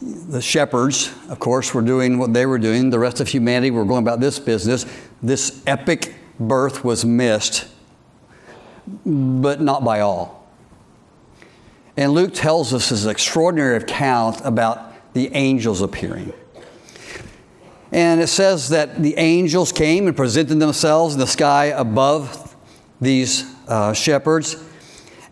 the 0.00 0.40
shepherds, 0.40 1.12
of 1.28 1.38
course, 1.38 1.74
were 1.74 1.82
doing 1.82 2.18
what 2.18 2.32
they 2.32 2.46
were 2.46 2.58
doing. 2.58 2.90
The 2.90 2.98
rest 2.98 3.20
of 3.20 3.28
humanity 3.28 3.70
were 3.70 3.84
going 3.84 4.02
about 4.02 4.20
this 4.20 4.38
business. 4.38 4.86
This 5.22 5.62
epic 5.66 6.14
birth 6.38 6.84
was 6.84 7.04
missed, 7.04 7.68
but 9.04 9.60
not 9.60 9.84
by 9.84 10.00
all. 10.00 10.46
And 11.96 12.12
Luke 12.12 12.32
tells 12.32 12.72
us 12.72 12.88
this 12.88 13.04
extraordinary 13.04 13.76
account 13.76 14.40
about 14.44 15.12
the 15.14 15.30
angels 15.34 15.82
appearing. 15.82 16.32
And 17.90 18.22
it 18.22 18.28
says 18.28 18.70
that 18.70 19.02
the 19.02 19.14
angels 19.18 19.70
came 19.70 20.06
and 20.06 20.16
presented 20.16 20.58
themselves 20.58 21.14
in 21.14 21.20
the 21.20 21.26
sky 21.26 21.66
above 21.66 22.56
these 23.00 23.44
uh, 23.68 23.92
shepherds, 23.92 24.56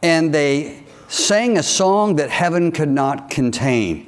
and 0.03 0.33
they 0.33 0.85
sang 1.09 1.59
a 1.59 1.63
song 1.63 2.17
that 2.17 2.31
heaven 2.31 2.73
could 2.73 2.89
not 2.89 3.31
contain. 3.31 4.07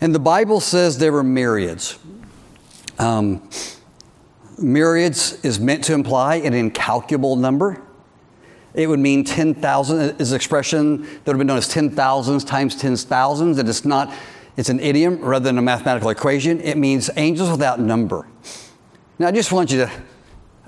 And 0.00 0.14
the 0.14 0.20
Bible 0.20 0.60
says 0.60 0.98
there 0.98 1.12
were 1.12 1.24
myriads. 1.24 1.98
Um, 2.98 3.48
myriads 4.58 5.44
is 5.44 5.58
meant 5.58 5.84
to 5.84 5.94
imply 5.94 6.36
an 6.36 6.54
incalculable 6.54 7.36
number. 7.36 7.82
It 8.74 8.88
would 8.88 9.00
mean 9.00 9.24
10,000 9.24 10.20
is 10.20 10.32
an 10.32 10.36
expression 10.36 11.02
that 11.02 11.26
would 11.26 11.32
have 11.32 11.38
been 11.38 11.46
known 11.46 11.58
as 11.58 11.72
10,000s 11.72 12.46
times 12.46 12.80
10,000s. 12.80 13.56
That 13.56 13.68
it's 13.68 13.84
not 13.84 14.12
it's 14.56 14.70
an 14.70 14.80
idiom 14.80 15.20
rather 15.20 15.44
than 15.44 15.58
a 15.58 15.62
mathematical 15.62 16.10
equation. 16.10 16.60
It 16.60 16.76
means 16.76 17.10
angels 17.16 17.50
without 17.50 17.78
number. 17.78 18.26
Now, 19.18 19.28
I 19.28 19.32
just 19.32 19.52
want 19.52 19.70
you 19.70 19.78
to 19.78 19.90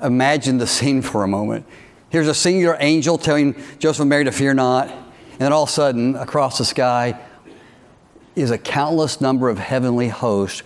imagine 0.02 0.58
the 0.58 0.66
scene 0.66 1.02
for 1.02 1.24
a 1.24 1.28
moment. 1.28 1.66
Here's 2.10 2.28
a 2.28 2.34
singular 2.34 2.76
angel 2.80 3.18
telling 3.18 3.54
Joseph 3.78 4.00
and 4.00 4.08
Mary 4.08 4.24
to 4.24 4.32
fear 4.32 4.54
not, 4.54 4.88
and 4.88 5.40
then 5.40 5.52
all 5.52 5.64
of 5.64 5.68
a 5.68 5.72
sudden, 5.72 6.16
across 6.16 6.56
the 6.56 6.64
sky, 6.64 7.20
is 8.34 8.50
a 8.50 8.56
countless 8.56 9.20
number 9.20 9.50
of 9.50 9.58
heavenly 9.58 10.08
hosts 10.08 10.62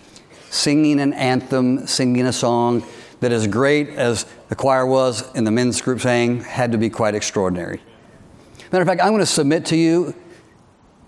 singing 0.49 1.01
an 1.01 1.11
anthem, 1.13 1.85
singing 1.85 2.25
a 2.25 2.31
song 2.31 2.85
that, 3.19 3.31
as 3.31 3.47
great 3.47 3.89
as 3.89 4.25
the 4.47 4.55
choir 4.55 4.85
was 4.85 5.29
and 5.35 5.45
the 5.45 5.51
men's 5.51 5.81
group 5.81 5.99
sang, 5.99 6.39
had 6.41 6.71
to 6.71 6.77
be 6.77 6.89
quite 6.89 7.15
extraordinary. 7.15 7.81
Matter 8.71 8.83
of 8.83 8.87
fact, 8.87 9.01
I'm 9.01 9.09
going 9.09 9.19
to 9.19 9.25
submit 9.25 9.65
to 9.67 9.75
you 9.75 10.15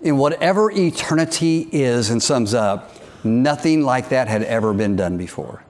in 0.02 0.18
whatever 0.18 0.70
eternity 0.70 1.68
is 1.72 2.10
and 2.10 2.22
sums 2.22 2.52
up, 2.52 2.92
nothing 3.24 3.82
like 3.82 4.10
that 4.10 4.28
had 4.28 4.42
ever 4.42 4.74
been 4.74 4.96
done 4.96 5.16
before. 5.16 5.62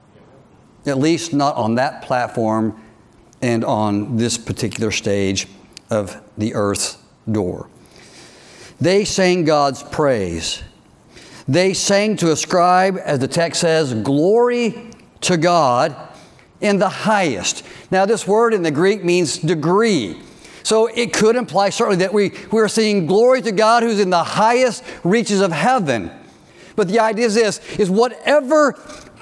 At 0.85 0.97
least 0.97 1.33
not 1.33 1.55
on 1.55 1.75
that 1.75 2.01
platform 2.01 2.81
and 3.41 3.63
on 3.63 4.17
this 4.17 4.37
particular 4.37 4.91
stage 4.91 5.47
of 5.89 6.21
the 6.37 6.53
earth's 6.55 6.97
door. 7.29 7.69
They 8.79 9.05
sang 9.05 9.45
God's 9.45 9.83
praise. 9.83 10.63
They 11.47 11.73
sang 11.73 12.17
to 12.17 12.31
ascribe, 12.31 12.97
as 13.03 13.19
the 13.19 13.27
text 13.27 13.61
says, 13.61 13.93
glory 13.93 14.91
to 15.21 15.37
God 15.37 15.95
in 16.59 16.77
the 16.77 16.89
highest. 16.89 17.65
Now, 17.89 18.05
this 18.05 18.27
word 18.27 18.53
in 18.53 18.63
the 18.63 18.71
Greek 18.71 19.03
means 19.03 19.37
degree. 19.37 20.21
So 20.63 20.87
it 20.87 21.13
could 21.13 21.35
imply 21.35 21.69
certainly 21.69 21.99
that 21.99 22.13
we, 22.13 22.33
we 22.51 22.59
are 22.59 22.67
seeing 22.67 23.05
glory 23.05 23.41
to 23.43 23.51
God 23.53 23.83
who's 23.83 23.99
in 23.99 24.09
the 24.09 24.23
highest 24.23 24.83
reaches 25.03 25.39
of 25.39 25.51
heaven. 25.51 26.11
But 26.75 26.89
the 26.89 26.99
idea 26.99 27.25
is 27.25 27.35
this 27.35 27.59
is 27.79 27.89
whatever 27.89 28.77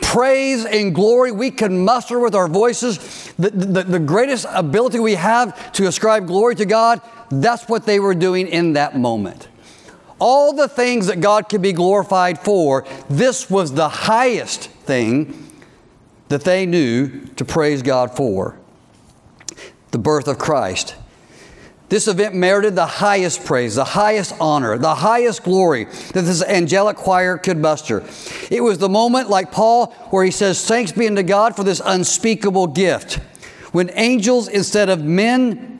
praise 0.05 0.65
and 0.65 0.93
glory 0.93 1.31
we 1.31 1.51
can 1.51 1.83
muster 1.83 2.19
with 2.19 2.35
our 2.35 2.47
voices, 2.47 3.33
the, 3.33 3.49
the, 3.49 3.83
the 3.83 3.99
greatest 3.99 4.45
ability 4.49 4.99
we 4.99 5.15
have 5.15 5.71
to 5.73 5.87
ascribe 5.87 6.27
glory 6.27 6.55
to 6.55 6.65
God, 6.65 7.01
that's 7.31 7.67
what 7.67 7.85
they 7.85 7.99
were 7.99 8.13
doing 8.13 8.47
in 8.47 8.73
that 8.73 8.97
moment. 8.97 9.49
All 10.19 10.53
the 10.53 10.69
things 10.69 11.07
that 11.07 11.19
God 11.19 11.49
could 11.49 11.61
be 11.61 11.73
glorified 11.73 12.39
for, 12.39 12.85
this 13.09 13.49
was 13.49 13.73
the 13.73 13.89
highest 13.89 14.69
thing 14.69 15.51
that 16.29 16.43
they 16.43 16.65
knew 16.65 17.25
to 17.35 17.43
praise 17.43 17.81
God 17.81 18.15
for 18.15 18.57
the 19.91 19.97
birth 19.97 20.27
of 20.27 20.37
Christ. 20.37 20.95
This 21.87 22.07
event 22.07 22.33
merited 22.33 22.75
the 22.75 22.85
highest 22.85 23.45
praise, 23.45 23.75
the 23.75 23.83
highest 23.83 24.33
honor, 24.39 24.77
the 24.77 24.95
highest 24.95 25.43
glory 25.43 25.85
that 25.85 26.21
this 26.21 26.43
angelic 26.43 26.97
choir 26.97 27.37
could 27.37 27.57
muster. 27.57 28.03
It 28.49 28.61
was 28.61 28.79
the 28.79 28.89
moment, 28.89 29.29
like 29.29 29.51
Paul, 29.51 29.87
where 30.09 30.25
he 30.25 30.31
says, 30.31 30.65
Thanks 30.65 30.91
be 30.91 31.07
unto 31.07 31.21
God 31.21 31.55
for 31.55 31.63
this 31.63 31.81
unspeakable 31.85 32.67
gift. 32.67 33.15
When 33.71 33.91
angels, 33.93 34.47
instead 34.47 34.89
of 34.89 35.03
men, 35.03 35.79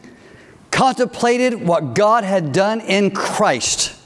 contemplated 0.69 1.65
what 1.65 1.95
God 1.95 2.23
had 2.23 2.51
done 2.51 2.81
in 2.81 3.09
Christ. 3.09 3.97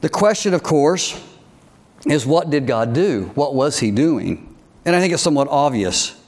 The 0.00 0.08
question, 0.08 0.54
of 0.54 0.62
course, 0.62 1.20
is 2.06 2.24
what 2.24 2.48
did 2.48 2.66
God 2.66 2.92
do? 2.92 3.30
What 3.34 3.54
was 3.54 3.80
he 3.80 3.90
doing? 3.90 4.54
And 4.84 4.94
I 4.94 5.00
think 5.00 5.12
it's 5.12 5.22
somewhat 5.22 5.48
obvious. 5.48 6.20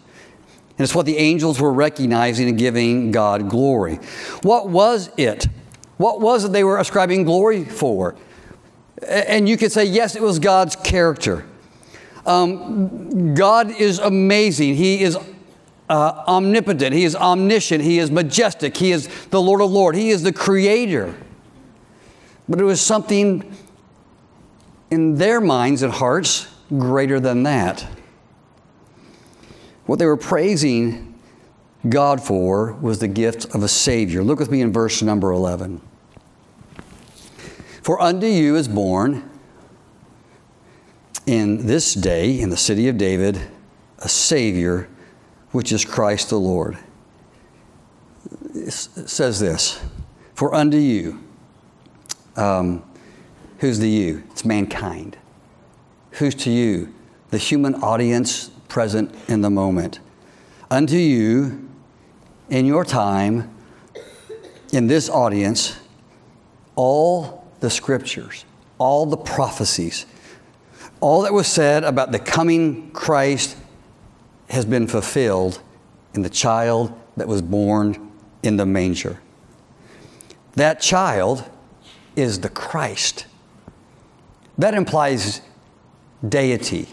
And 0.78 0.85
it's 0.85 0.95
what 0.95 1.06
the 1.06 1.16
angels 1.16 1.61
were 1.61 1.73
recognizing 1.73 2.49
and 2.49 2.59
giving 2.59 3.11
God 3.11 3.49
glory. 3.49 3.97
What 4.42 4.68
was 4.68 5.11
it? 5.16 5.47
What 5.97 6.21
was 6.21 6.45
it 6.45 6.52
they 6.52 6.64
were 6.64 6.78
ascribing 6.78 7.25
glory 7.25 7.64
for? 7.64 8.14
And 9.09 9.49
you 9.49 9.56
could 9.56 9.73
say, 9.73 9.85
yes, 9.85 10.16
it 10.16 10.23
was 10.23 10.38
God's 10.38 10.76
character. 10.76 11.47
Um, 12.26 13.35
God 13.35 13.71
is 13.71 13.99
amazing. 13.99 14.75
He 14.75 15.02
is 15.02 15.16
uh, 15.88 16.25
omnipotent. 16.26 16.92
He 16.92 17.04
is 17.04 17.16
omniscient. 17.16 17.83
He 17.83 17.99
is 17.99 18.11
majestic. 18.11 18.76
He 18.76 18.92
is 18.92 19.09
the 19.26 19.40
Lord 19.40 19.61
of 19.61 19.71
Lords. 19.71 19.97
He 19.97 20.11
is 20.11 20.23
the 20.23 20.33
creator. 20.33 21.14
But 22.49 22.61
it 22.61 22.64
was 22.64 22.80
something 22.80 23.54
in 24.90 25.16
their 25.16 25.40
minds 25.40 25.83
and 25.83 25.92
hearts 25.92 26.49
greater 26.68 27.21
than 27.21 27.45
that. 27.45 27.87
What 29.87 29.99
they 29.99 30.07
were 30.07 30.16
praising 30.16 31.14
God 31.88 32.21
for 32.21 32.73
was 32.75 32.99
the 32.99 33.09
gift 33.09 33.55
of 33.55 33.62
a 33.62 33.69
Savior. 33.69 34.23
Look 34.23 34.38
with 34.38 34.50
me 34.50 34.61
in 34.61 34.73
verse 34.73 35.02
number 35.02 35.31
11. 35.31 35.81
For 37.83 38.00
unto 38.00 38.26
you 38.26 38.57
is 38.57 38.66
born 38.66 39.31
in 41.26 41.66
this 41.66 41.95
day, 41.95 42.40
in 42.40 42.50
the 42.50 42.57
city 42.57 42.88
of 42.88 42.99
David, 42.99 43.40
a 44.00 44.09
Savior, 44.09 44.88
which 45.52 45.71
is 45.71 45.85
Christ 45.85 46.31
the 46.31 46.38
Lord. 46.38 46.76
It 48.55 48.73
says 48.73 49.38
this 49.38 49.81
For 50.35 50.52
unto 50.52 50.76
you, 50.76 51.23
um, 52.37 52.83
who's 53.59 53.78
the 53.78 53.88
you? 53.88 54.25
It's 54.31 54.45
mankind. 54.45 55.16
Who's 56.12 56.35
to 56.37 56.50
you? 56.50 56.93
The 57.31 57.38
human 57.38 57.75
audience 57.76 58.50
present 58.68 59.14
in 59.28 59.40
the 59.40 59.50
moment. 59.50 60.00
Unto 60.70 60.96
you, 60.96 61.68
in 62.49 62.66
your 62.66 62.85
time, 62.85 63.54
in 64.73 64.87
this 64.87 65.08
audience, 65.08 65.76
all 66.75 67.46
the 67.61 67.70
scriptures, 67.70 68.44
all 68.78 69.06
the 69.06 69.16
prophecies, 69.16 70.06
all 71.00 71.23
that 71.23 71.32
was 71.32 71.46
said 71.46 71.85
about 71.85 72.12
the 72.12 72.18
coming 72.18 72.90
Christ 72.90 73.56
has 74.49 74.64
been 74.64 74.87
fulfilled 74.87 75.61
in 76.14 76.23
the 76.23 76.30
child 76.30 76.92
that 77.16 77.28
was 77.28 77.42
born 77.42 78.12
in 78.42 78.56
the 78.56 78.66
manger. 78.66 79.20
That 80.54 80.80
child 80.80 81.44
is 82.14 82.40
the 82.40 82.49
Christ. 82.49 83.26
That 84.56 84.75
implies 84.75 85.42
deity 86.26 86.88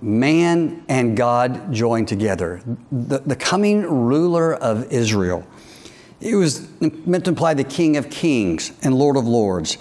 man 0.00 0.84
and 0.88 1.16
God 1.16 1.72
joined 1.72 2.08
together. 2.08 2.60
The, 2.92 3.18
the 3.18 3.36
coming 3.36 3.82
ruler 3.82 4.54
of 4.54 4.92
Israel 4.92 5.46
It 6.20 6.36
was 6.36 6.68
meant 6.80 7.24
to 7.24 7.30
imply 7.30 7.52
the 7.54 7.64
King 7.64 7.96
of 7.98 8.08
Kings 8.08 8.72
and 8.82 8.94
Lord 8.94 9.16
of 9.16 9.26
Lords, 9.26 9.76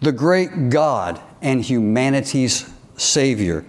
the 0.00 0.12
great 0.12 0.68
God 0.68 1.20
and 1.40 1.64
humanity's 1.64 2.70
Savior. 2.96 3.64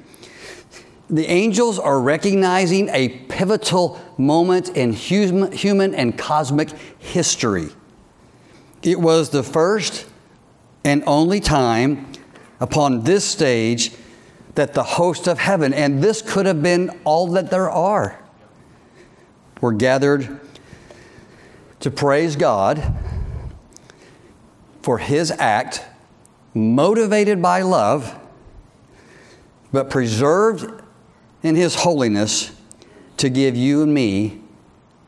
The 1.09 1.25
angels 1.25 1.79
are 1.79 2.01
recognizing 2.01 2.89
a 2.89 3.07
pivotal 3.29 3.97
moment 4.17 4.75
in 4.75 4.91
human, 4.91 5.53
human 5.53 5.95
and 5.95 6.17
cosmic 6.17 6.69
history. 6.99 7.69
It 8.83 8.99
was 8.99 9.29
the 9.29 9.43
first 9.43 10.05
and 10.83 11.03
only 11.07 11.39
time 11.39 12.11
upon 12.59 13.03
this 13.03 13.23
stage 13.23 13.93
that 14.57 14.73
the 14.73 14.81
host 14.81 15.27
of 15.27 15.37
heaven, 15.37 15.71
and 15.71 16.03
this 16.03 16.19
could 16.23 16.47
have 16.47 16.63
been 16.63 16.89
all 17.03 17.27
that 17.27 17.51
there 17.51 17.69
are, 17.69 18.19
were 19.61 19.71
gathered 19.71 20.39
to 21.79 21.91
praise 21.91 22.35
God 22.35 22.95
for 24.81 24.97
his 24.97 25.29
act, 25.29 25.85
motivated 26.55 27.39
by 27.39 27.61
love, 27.61 28.19
but 29.71 29.91
preserved 29.91 30.81
in 31.43 31.53
his 31.53 31.75
holiness 31.75 32.51
to 33.17 33.29
give 33.29 33.55
you 33.55 33.83
and 33.83 33.93
me 33.93 34.41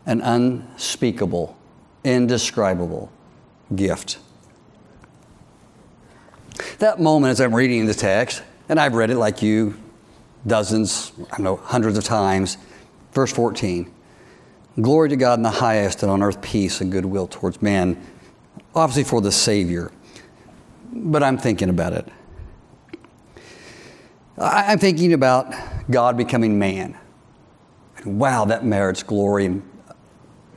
an 0.05 0.21
unspeakable, 0.21 1.57
indescribable 2.03 3.11
gift. 3.75 4.19
That 6.77 6.99
moment 6.99 7.31
as 7.31 7.41
I'm 7.41 7.55
reading 7.55 7.87
the 7.87 7.95
text, 7.95 8.43
and 8.69 8.79
I've 8.79 8.93
read 8.93 9.09
it 9.09 9.17
like 9.17 9.41
you 9.41 9.75
dozens, 10.47 11.11
I 11.31 11.37
don't 11.37 11.43
know, 11.43 11.57
hundreds 11.57 11.97
of 11.97 12.03
times, 12.03 12.57
verse 13.11 13.33
14. 13.33 13.91
Glory 14.79 15.09
to 15.09 15.17
God 15.17 15.39
in 15.39 15.43
the 15.43 15.49
highest, 15.49 16.03
and 16.03 16.11
on 16.11 16.23
earth 16.23 16.41
peace 16.41 16.79
and 16.79 16.91
goodwill 16.91 17.27
towards 17.27 17.61
man. 17.61 18.01
Obviously, 18.73 19.03
for 19.03 19.19
the 19.19 19.31
Savior. 19.31 19.91
But 20.93 21.23
I'm 21.23 21.37
thinking 21.37 21.69
about 21.69 21.93
it. 21.93 22.07
I'm 24.37 24.79
thinking 24.79 25.11
about 25.11 25.53
God 25.91 26.15
becoming 26.15 26.57
man. 26.57 26.97
And 27.97 28.19
Wow, 28.19 28.45
that 28.45 28.63
merits 28.63 29.03
glory 29.03 29.45
and 29.45 29.69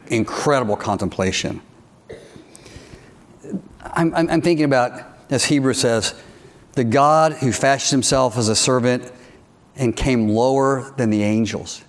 incredible 0.07 0.77
contemplation. 0.77 1.61
I'm, 3.83 4.15
I'm, 4.15 4.31
I'm 4.31 4.43
thinking 4.43 4.65
about, 4.65 5.03
as 5.31 5.45
Hebrew 5.45 5.75
says, 5.75 6.15
the 6.73 6.85
God 6.85 7.35
who 7.35 7.53
fashioned 7.53 7.91
himself 7.91 8.39
as 8.39 8.49
a 8.49 8.57
servant 8.57 9.11
and 9.77 9.97
came 9.97 10.29
lower 10.29 10.93
than 10.97 11.11
the 11.11 11.23
angels. 11.23 11.83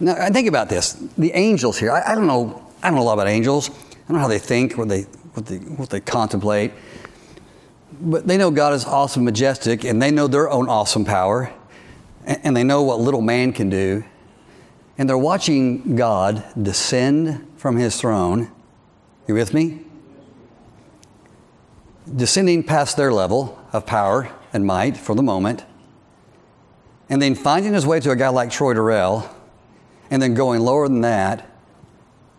Now, 0.00 0.28
think 0.28 0.48
about 0.48 0.68
this. 0.68 0.92
The 1.16 1.32
angels 1.32 1.78
here, 1.78 1.90
I, 1.90 2.12
I, 2.12 2.14
don't 2.14 2.26
know, 2.26 2.64
I 2.82 2.88
don't 2.88 2.96
know 2.96 3.02
a 3.02 3.04
lot 3.04 3.14
about 3.14 3.28
angels. 3.28 3.70
I 3.70 3.72
don't 4.08 4.16
know 4.16 4.20
how 4.20 4.28
they 4.28 4.38
think, 4.38 4.76
what 4.78 4.88
they, 4.88 5.02
what 5.34 5.46
they, 5.46 5.56
what 5.56 5.90
they 5.90 6.00
contemplate. 6.00 6.72
But 8.00 8.26
they 8.26 8.36
know 8.36 8.50
God 8.50 8.74
is 8.74 8.84
awesome, 8.84 9.24
majestic, 9.24 9.84
and 9.84 10.00
they 10.00 10.10
know 10.10 10.28
their 10.28 10.48
own 10.48 10.68
awesome 10.68 11.04
power, 11.04 11.52
and, 12.24 12.40
and 12.44 12.56
they 12.56 12.64
know 12.64 12.82
what 12.82 13.00
little 13.00 13.22
man 13.22 13.52
can 13.52 13.70
do. 13.70 14.04
And 14.98 15.08
they're 15.08 15.18
watching 15.18 15.96
God 15.96 16.44
descend 16.60 17.46
from 17.56 17.76
his 17.76 18.00
throne. 18.00 18.50
You 19.26 19.34
with 19.34 19.52
me? 19.52 19.80
Descending 22.14 22.62
past 22.62 22.96
their 22.96 23.12
level 23.12 23.58
of 23.72 23.86
power 23.86 24.30
and 24.52 24.64
might 24.64 24.96
for 24.96 25.14
the 25.14 25.22
moment, 25.22 25.64
and 27.10 27.20
then 27.20 27.34
finding 27.34 27.74
his 27.74 27.86
way 27.86 28.00
to 28.00 28.10
a 28.10 28.16
guy 28.16 28.28
like 28.28 28.50
Troy 28.50 28.74
Durrell 28.74 29.28
and 30.10 30.22
then 30.22 30.34
going 30.34 30.60
lower 30.60 30.88
than 30.88 31.02
that 31.02 31.48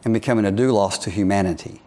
and 0.03 0.13
becoming 0.13 0.45
a 0.45 0.51
doulos 0.51 0.99
to 1.01 1.09
humanity. 1.09 1.81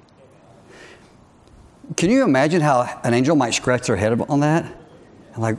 Can 1.96 2.10
you 2.10 2.22
imagine 2.22 2.60
how 2.60 3.00
an 3.04 3.14
angel 3.14 3.36
might 3.36 3.54
scratch 3.54 3.86
their 3.86 3.96
head 3.96 4.20
on 4.20 4.40
that? 4.40 4.64
And 5.34 5.42
like, 5.42 5.58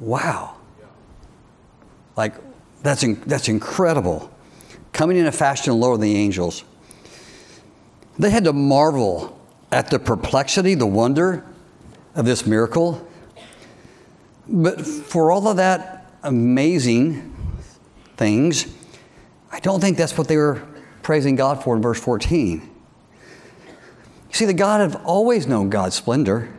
wow. 0.00 0.56
Like, 2.16 2.34
that's, 2.82 3.02
in, 3.02 3.20
that's 3.26 3.48
incredible. 3.48 4.30
Coming 4.92 5.16
in 5.16 5.26
a 5.26 5.32
fashion 5.32 5.78
lower 5.80 5.96
than 5.96 6.08
the 6.08 6.16
angels. 6.16 6.64
They 8.18 8.30
had 8.30 8.44
to 8.44 8.52
marvel 8.52 9.33
at 9.74 9.90
the 9.90 9.98
perplexity, 9.98 10.76
the 10.76 10.86
wonder 10.86 11.44
of 12.14 12.24
this 12.24 12.46
miracle. 12.46 13.04
But 14.46 14.80
for 14.86 15.32
all 15.32 15.48
of 15.48 15.56
that 15.56 16.12
amazing 16.22 17.34
things, 18.16 18.72
I 19.50 19.58
don't 19.58 19.80
think 19.80 19.96
that's 19.96 20.16
what 20.16 20.28
they 20.28 20.36
were 20.36 20.62
praising 21.02 21.34
God 21.34 21.64
for 21.64 21.74
in 21.74 21.82
verse 21.82 22.00
14. 22.00 22.60
You 22.60 22.70
see, 24.30 24.44
the 24.44 24.54
God 24.54 24.80
have 24.80 25.04
always 25.04 25.48
known 25.48 25.70
God's 25.70 25.96
splendor. 25.96 26.52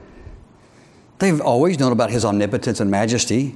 They've 1.19 1.39
always 1.39 1.79
known 1.79 1.93
about 1.93 2.09
his 2.09 2.25
omnipotence 2.25 2.81
and 2.81 2.91
majesty. 2.91 3.55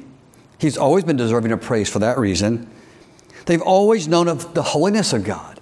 He's 0.57 0.77
always 0.77 1.03
been 1.03 1.17
deserving 1.17 1.51
of 1.51 1.59
praise 1.59 1.89
for 1.89 1.99
that 1.99 2.17
reason. 2.17 2.69
They've 3.45 3.61
always 3.61 4.07
known 4.07 4.29
of 4.29 4.53
the 4.53 4.63
holiness 4.63 5.11
of 5.11 5.25
God. 5.25 5.59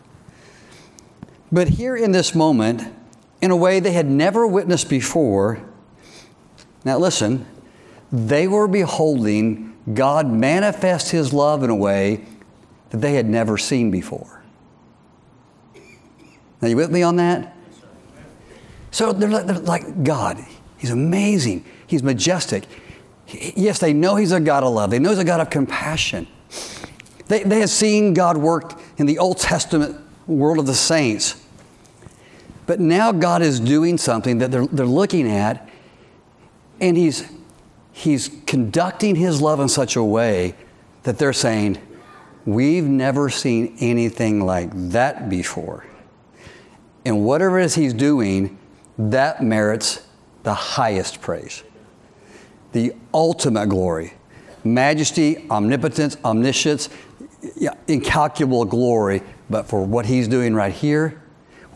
But 1.51 1.69
here 1.69 1.95
in 1.95 2.11
this 2.11 2.35
moment, 2.35 2.93
in 3.41 3.51
a 3.51 3.55
way 3.55 3.79
they 3.79 3.91
had 3.91 4.07
never 4.07 4.47
witnessed 4.47 4.89
before, 4.89 5.61
now 6.83 6.97
listen, 6.97 7.45
they 8.11 8.47
were 8.47 8.67
beholding 8.67 9.75
God 9.93 10.27
manifest 10.27 11.11
his 11.11 11.31
love 11.31 11.63
in 11.63 11.69
a 11.69 11.75
way 11.75 12.25
that 12.89 12.97
they 12.97 13.13
had 13.13 13.25
never 13.25 13.57
seen 13.57 13.91
before. 13.91 14.41
Now, 16.61 16.67
you 16.67 16.75
with 16.75 16.91
me 16.91 17.03
on 17.03 17.17
that? 17.17 17.55
So 18.91 19.13
they're 19.13 19.29
like, 19.29 19.45
they're 19.45 19.59
like, 19.59 20.03
God, 20.03 20.43
He's 20.77 20.91
amazing, 20.91 21.65
He's 21.85 22.03
majestic. 22.03 22.63
Yes, 23.27 23.79
they 23.79 23.93
know 23.93 24.15
He's 24.15 24.31
a 24.31 24.39
God 24.39 24.63
of 24.63 24.73
love, 24.73 24.89
they 24.89 24.99
know 24.99 25.09
He's 25.09 25.19
a 25.19 25.25
God 25.25 25.41
of 25.41 25.49
compassion. 25.49 26.27
They, 27.27 27.43
they 27.43 27.59
had 27.59 27.69
seen 27.69 28.13
God 28.13 28.37
work 28.37 28.79
in 28.97 29.05
the 29.05 29.19
Old 29.19 29.37
Testament 29.37 29.99
world 30.27 30.59
of 30.59 30.65
the 30.65 30.73
saints. 30.73 31.43
But 32.67 32.81
now 32.81 33.11
God 33.13 33.41
is 33.41 33.59
doing 33.59 33.97
something 33.97 34.37
that 34.39 34.51
they're, 34.51 34.67
they're 34.67 34.85
looking 34.85 35.31
at, 35.31 35.67
and 36.79 36.95
he's, 36.95 37.27
he's 37.93 38.29
conducting 38.45 39.15
His 39.15 39.41
love 39.41 39.59
in 39.59 39.69
such 39.69 39.95
a 39.95 40.03
way 40.03 40.53
that 41.03 41.17
they're 41.17 41.33
saying, 41.33 41.79
We've 42.45 42.85
never 42.85 43.29
seen 43.29 43.75
anything 43.79 44.45
like 44.45 44.69
that 44.91 45.29
before. 45.29 45.85
And 47.03 47.25
whatever 47.25 47.59
it 47.59 47.65
is 47.65 47.75
he's 47.75 47.93
doing, 47.93 48.57
that 48.97 49.43
merits 49.43 50.07
the 50.43 50.53
highest 50.53 51.21
praise, 51.21 51.63
the 52.71 52.93
ultimate 53.13 53.67
glory, 53.67 54.13
majesty, 54.63 55.45
omnipotence, 55.49 56.15
omniscience, 56.23 56.87
incalculable 57.87 58.63
glory. 58.63 59.23
But 59.49 59.67
for 59.67 59.85
what 59.85 60.05
he's 60.05 60.29
doing 60.29 60.53
right 60.55 60.73
here, 60.73 61.21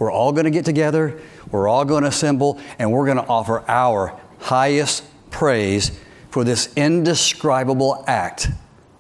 we're 0.02 0.12
all 0.12 0.32
going 0.32 0.46
to 0.46 0.50
get 0.50 0.66
together, 0.66 1.22
we're 1.52 1.68
all 1.68 1.86
going 1.86 2.02
to 2.02 2.10
assemble, 2.10 2.60
and 2.80 2.92
we're 2.92 3.06
going 3.06 3.18
to 3.18 3.28
offer 3.28 3.64
our 3.68 4.20
highest 4.40 5.04
praise 5.30 5.92
for 6.32 6.44
this 6.44 6.74
indescribable 6.76 8.04
act 8.08 8.48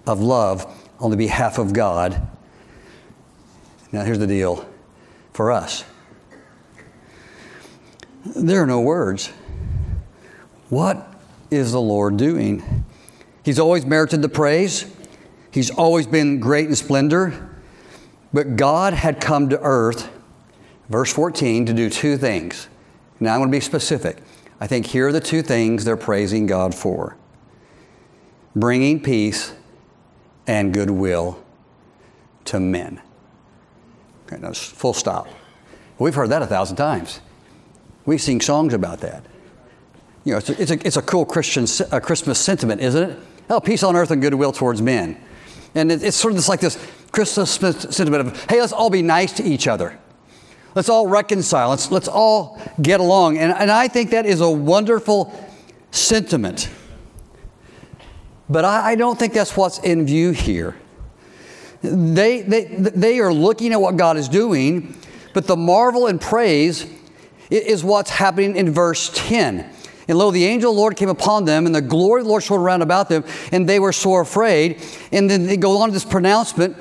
of 0.05 0.21
love 0.21 0.71
on 0.99 1.09
the 1.09 1.17
behalf 1.17 1.57
of 1.57 1.73
God. 1.73 2.21
Now, 3.91 4.03
here's 4.03 4.19
the 4.19 4.27
deal 4.27 4.63
for 5.33 5.51
us 5.51 5.83
there 8.23 8.61
are 8.61 8.67
no 8.67 8.81
words. 8.81 9.31
What 10.69 11.11
is 11.49 11.71
the 11.71 11.81
Lord 11.81 12.17
doing? 12.17 12.85
He's 13.43 13.57
always 13.57 13.87
merited 13.87 14.21
the 14.21 14.29
praise, 14.29 14.85
He's 15.49 15.71
always 15.71 16.05
been 16.05 16.39
great 16.39 16.67
in 16.67 16.75
splendor. 16.75 17.49
But 18.31 18.55
God 18.55 18.93
had 18.93 19.19
come 19.19 19.49
to 19.49 19.59
earth, 19.59 20.07
verse 20.91 21.11
14, 21.13 21.65
to 21.67 21.73
do 21.73 21.89
two 21.89 22.17
things. 22.17 22.67
Now 23.19 23.33
I'm 23.33 23.39
going 23.39 23.49
to 23.49 23.55
be 23.55 23.61
specific. 23.61 24.17
I 24.59 24.67
think 24.67 24.85
here 24.85 25.07
are 25.07 25.11
the 25.11 25.21
two 25.21 25.41
things 25.41 25.85
they're 25.85 25.97
praising 25.97 26.45
God 26.45 26.75
for 26.75 27.17
bringing 28.55 29.01
peace 29.01 29.53
and 30.45 30.73
goodwill 30.73 31.41
to 32.45 32.59
men. 32.59 33.01
Okay, 34.27 34.41
now, 34.41 34.51
full 34.51 34.93
stop. 34.93 35.27
We've 35.97 36.15
heard 36.15 36.29
that 36.29 36.41
a 36.41 36.47
thousand 36.47 36.75
times. 36.75 37.21
We've 38.05 38.21
sing 38.21 38.41
songs 38.41 38.73
about 38.73 38.99
that. 38.99 39.23
You 40.25 40.33
know, 40.33 40.37
it's 40.39 40.49
a, 40.49 40.61
it's 40.61 40.71
a, 40.71 40.87
it's 40.87 40.97
a 40.97 41.01
cool 41.01 41.25
Christian 41.25 41.65
Christmas 42.01 42.39
sentiment, 42.39 42.81
isn't 42.81 43.11
it? 43.11 43.19
Oh, 43.49 43.59
peace 43.59 43.83
on 43.83 43.95
earth 43.95 44.11
and 44.11 44.21
goodwill 44.21 44.51
towards 44.51 44.81
men. 44.81 45.21
And 45.73 45.91
it, 45.91 46.03
it's 46.03 46.17
sort 46.17 46.33
of 46.33 46.37
this, 46.37 46.49
like 46.49 46.59
this 46.59 46.77
Christmas 47.11 47.51
sentiment 47.51 48.27
of, 48.27 48.45
hey, 48.49 48.59
let's 48.59 48.73
all 48.73 48.89
be 48.89 49.01
nice 49.01 49.31
to 49.33 49.43
each 49.43 49.67
other. 49.67 49.97
Let's 50.75 50.89
all 50.89 51.07
reconcile. 51.07 51.69
Let's, 51.69 51.91
let's 51.91 52.07
all 52.07 52.61
get 52.81 52.99
along. 52.99 53.37
And, 53.37 53.51
and 53.51 53.69
I 53.69 53.87
think 53.87 54.11
that 54.11 54.25
is 54.25 54.41
a 54.41 54.49
wonderful 54.49 55.33
sentiment. 55.91 56.69
But 58.49 58.65
I, 58.65 58.91
I 58.91 58.95
don't 58.95 59.17
think 59.17 59.33
that's 59.33 59.55
what's 59.57 59.79
in 59.79 60.05
view 60.05 60.31
here. 60.31 60.77
They, 61.81 62.41
they, 62.41 62.65
they 62.65 63.19
are 63.19 63.33
looking 63.33 63.73
at 63.73 63.81
what 63.81 63.97
God 63.97 64.17
is 64.17 64.29
doing, 64.29 64.95
But 65.33 65.47
the 65.47 65.55
marvel 65.55 66.07
and 66.07 66.19
praise 66.19 66.85
is 67.49 67.83
what's 67.83 68.09
happening 68.09 68.55
in 68.55 68.71
verse 68.71 69.11
10. 69.13 69.69
And 70.07 70.17
lo, 70.17 70.31
the 70.31 70.45
angel 70.45 70.71
of 70.71 70.75
the 70.75 70.79
Lord 70.79 70.97
came 70.97 71.09
upon 71.09 71.45
them, 71.45 71.65
and 71.65 71.73
the 71.73 71.81
glory 71.81 72.21
of 72.21 72.25
the 72.25 72.29
Lord 72.29 72.43
shone 72.43 72.59
around 72.59 72.81
about 72.81 73.09
them, 73.09 73.23
and 73.51 73.67
they 73.67 73.79
were 73.79 73.93
sore 73.93 74.21
afraid. 74.21 74.81
And 75.11 75.29
then 75.29 75.45
they 75.47 75.57
go 75.57 75.77
on 75.77 75.89
to 75.89 75.93
this 75.93 76.05
pronouncement 76.05 76.77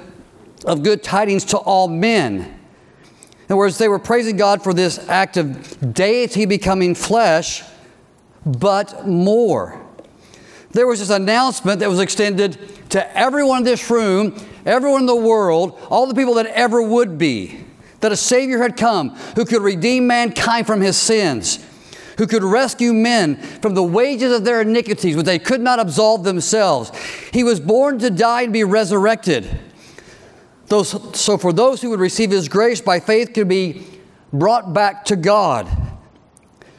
of 0.65 0.83
good 0.83 1.03
tidings 1.03 1.45
to 1.47 1.59
all 1.59 1.89
men. 1.89 2.60
In 3.51 3.55
other 3.55 3.59
words, 3.59 3.79
they 3.79 3.89
were 3.89 3.99
praising 3.99 4.37
God 4.37 4.63
for 4.63 4.73
this 4.73 4.97
act 5.09 5.37
of 5.37 5.93
deity 5.93 6.47
becoming 6.47 6.95
flesh, 6.95 7.65
but 8.47 9.09
more. 9.09 9.85
There 10.71 10.87
was 10.87 11.01
this 11.01 11.11
announcement 11.11 11.81
that 11.81 11.89
was 11.89 11.99
extended 11.99 12.61
to 12.91 13.19
everyone 13.19 13.59
in 13.59 13.65
this 13.65 13.91
room, 13.91 14.41
everyone 14.65 15.01
in 15.01 15.07
the 15.07 15.17
world, 15.17 15.77
all 15.91 16.07
the 16.07 16.15
people 16.15 16.35
that 16.35 16.47
ever 16.47 16.81
would 16.81 17.19
be, 17.19 17.59
that 17.99 18.13
a 18.13 18.17
Savior 18.17 18.63
had 18.63 18.77
come 18.77 19.17
who 19.35 19.45
could 19.45 19.63
redeem 19.63 20.07
mankind 20.07 20.69
from 20.69 20.81
his 20.81 20.97
sins, 20.97 21.59
who 22.19 22.29
could 22.29 22.45
rescue 22.45 22.93
men 22.93 23.35
from 23.61 23.75
the 23.75 23.83
wages 23.83 24.31
of 24.31 24.45
their 24.45 24.61
iniquities, 24.61 25.17
which 25.17 25.27
they 25.27 25.41
could 25.41 25.61
not 25.61 25.81
absolve 25.81 26.23
themselves. 26.23 26.93
He 27.33 27.43
was 27.43 27.59
born 27.59 27.99
to 27.99 28.11
die 28.11 28.43
and 28.43 28.53
be 28.53 28.63
resurrected. 28.63 29.59
Those, 30.71 31.21
so, 31.21 31.37
for 31.37 31.53
those 31.53 31.83
who 31.83 31.91
would 31.91 31.99
receive 31.99 32.31
His 32.31 32.49
grace 32.49 32.81
by 32.81 33.01
faith, 33.01 33.35
could 33.35 33.49
be 33.49 33.85
brought 34.33 34.73
back 34.73 35.05
to 35.07 35.17
God, 35.17 35.69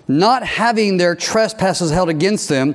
not 0.08 0.44
having 0.44 0.96
their 0.96 1.14
trespasses 1.14 1.92
held 1.92 2.08
against 2.08 2.48
them, 2.48 2.74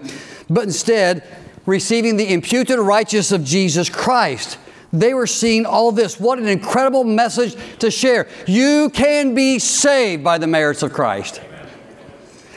but 0.50 0.64
instead 0.64 1.24
receiving 1.64 2.18
the 2.18 2.30
imputed 2.30 2.78
righteousness 2.78 3.32
of 3.32 3.44
Jesus 3.44 3.88
Christ. 3.88 4.58
They 4.92 5.14
were 5.14 5.26
seeing 5.26 5.64
all 5.64 5.90
this. 5.90 6.20
What 6.20 6.38
an 6.38 6.48
incredible 6.48 7.02
message 7.02 7.56
to 7.78 7.90
share. 7.90 8.28
You 8.46 8.90
can 8.90 9.34
be 9.34 9.58
saved 9.58 10.22
by 10.22 10.36
the 10.36 10.46
merits 10.46 10.82
of 10.82 10.92
Christ. 10.92 11.40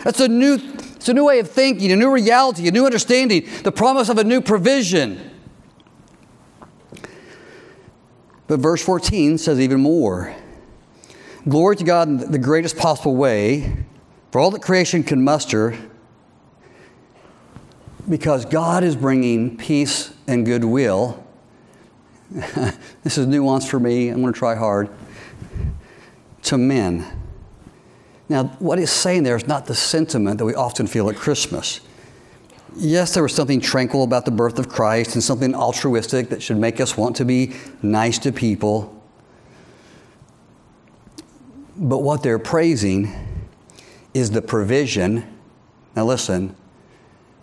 That's 0.04 0.20
a 0.20 0.28
new, 0.28 0.56
it's 0.98 1.08
a 1.08 1.14
new 1.14 1.26
way 1.26 1.40
of 1.40 1.50
thinking, 1.50 1.94
a 1.94 1.96
new 1.96 2.12
reality, 2.12 2.68
a 2.68 2.72
new 2.72 2.86
understanding, 2.86 3.48
the 3.64 3.72
promise 3.72 4.10
of 4.10 4.18
a 4.18 4.24
new 4.26 4.42
provision. 4.42 5.29
But 8.50 8.60
verse 8.60 8.84
14 8.84 9.38
says 9.38 9.60
even 9.60 9.80
more 9.80 10.36
Glory 11.48 11.78
to 11.78 11.84
God 11.86 12.10
in 12.10 12.32
the 12.32 12.40
greatest 12.40 12.76
possible 12.76 13.16
way 13.16 13.86
for 14.32 14.42
all 14.42 14.52
that 14.52 14.62
creation 14.62 15.04
can 15.04 15.24
muster, 15.24 15.76
because 18.10 18.46
God 18.46 18.84
is 18.84 18.96
bringing 18.96 19.56
peace 19.56 20.14
and 20.28 20.46
goodwill. 20.46 21.26
this 23.04 23.18
is 23.18 23.26
nuance 23.26 23.68
for 23.68 23.80
me. 23.80 24.10
I'm 24.10 24.22
going 24.22 24.34
to 24.34 24.38
try 24.38 24.56
hard. 24.56 24.90
To 26.44 26.58
men. 26.58 27.06
Now, 28.28 28.46
what 28.60 28.78
he's 28.78 28.92
saying 28.92 29.24
there 29.24 29.36
is 29.36 29.48
not 29.48 29.66
the 29.66 29.76
sentiment 29.76 30.38
that 30.38 30.46
we 30.46 30.54
often 30.54 30.86
feel 30.86 31.10
at 31.10 31.16
Christmas. 31.16 31.82
Yes, 32.76 33.14
there 33.14 33.24
was 33.24 33.34
something 33.34 33.60
tranquil 33.60 34.04
about 34.04 34.26
the 34.26 34.32
birth 34.32 34.60
of 34.60 34.70
Christ 34.70 35.16
and 35.16 35.24
something 35.24 35.56
altruistic 35.56 36.30
that 36.30 36.42
should 36.42 36.58
make 36.58 36.80
us 36.80 36.96
want 36.96 37.16
to 37.18 37.26
be 37.26 37.56
nice 37.82 38.18
to 38.20 38.32
people. 38.32 38.96
But 41.76 42.00
what 42.00 42.24
they're 42.24 42.40
praising 42.40 43.14
is 44.14 44.32
the 44.32 44.42
provision, 44.42 45.26
now 45.96 46.06
listen, 46.06 46.56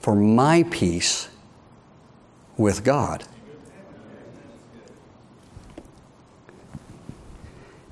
for 0.00 0.14
my 0.14 0.62
peace 0.70 1.28
with 2.56 2.84
God. 2.84 3.24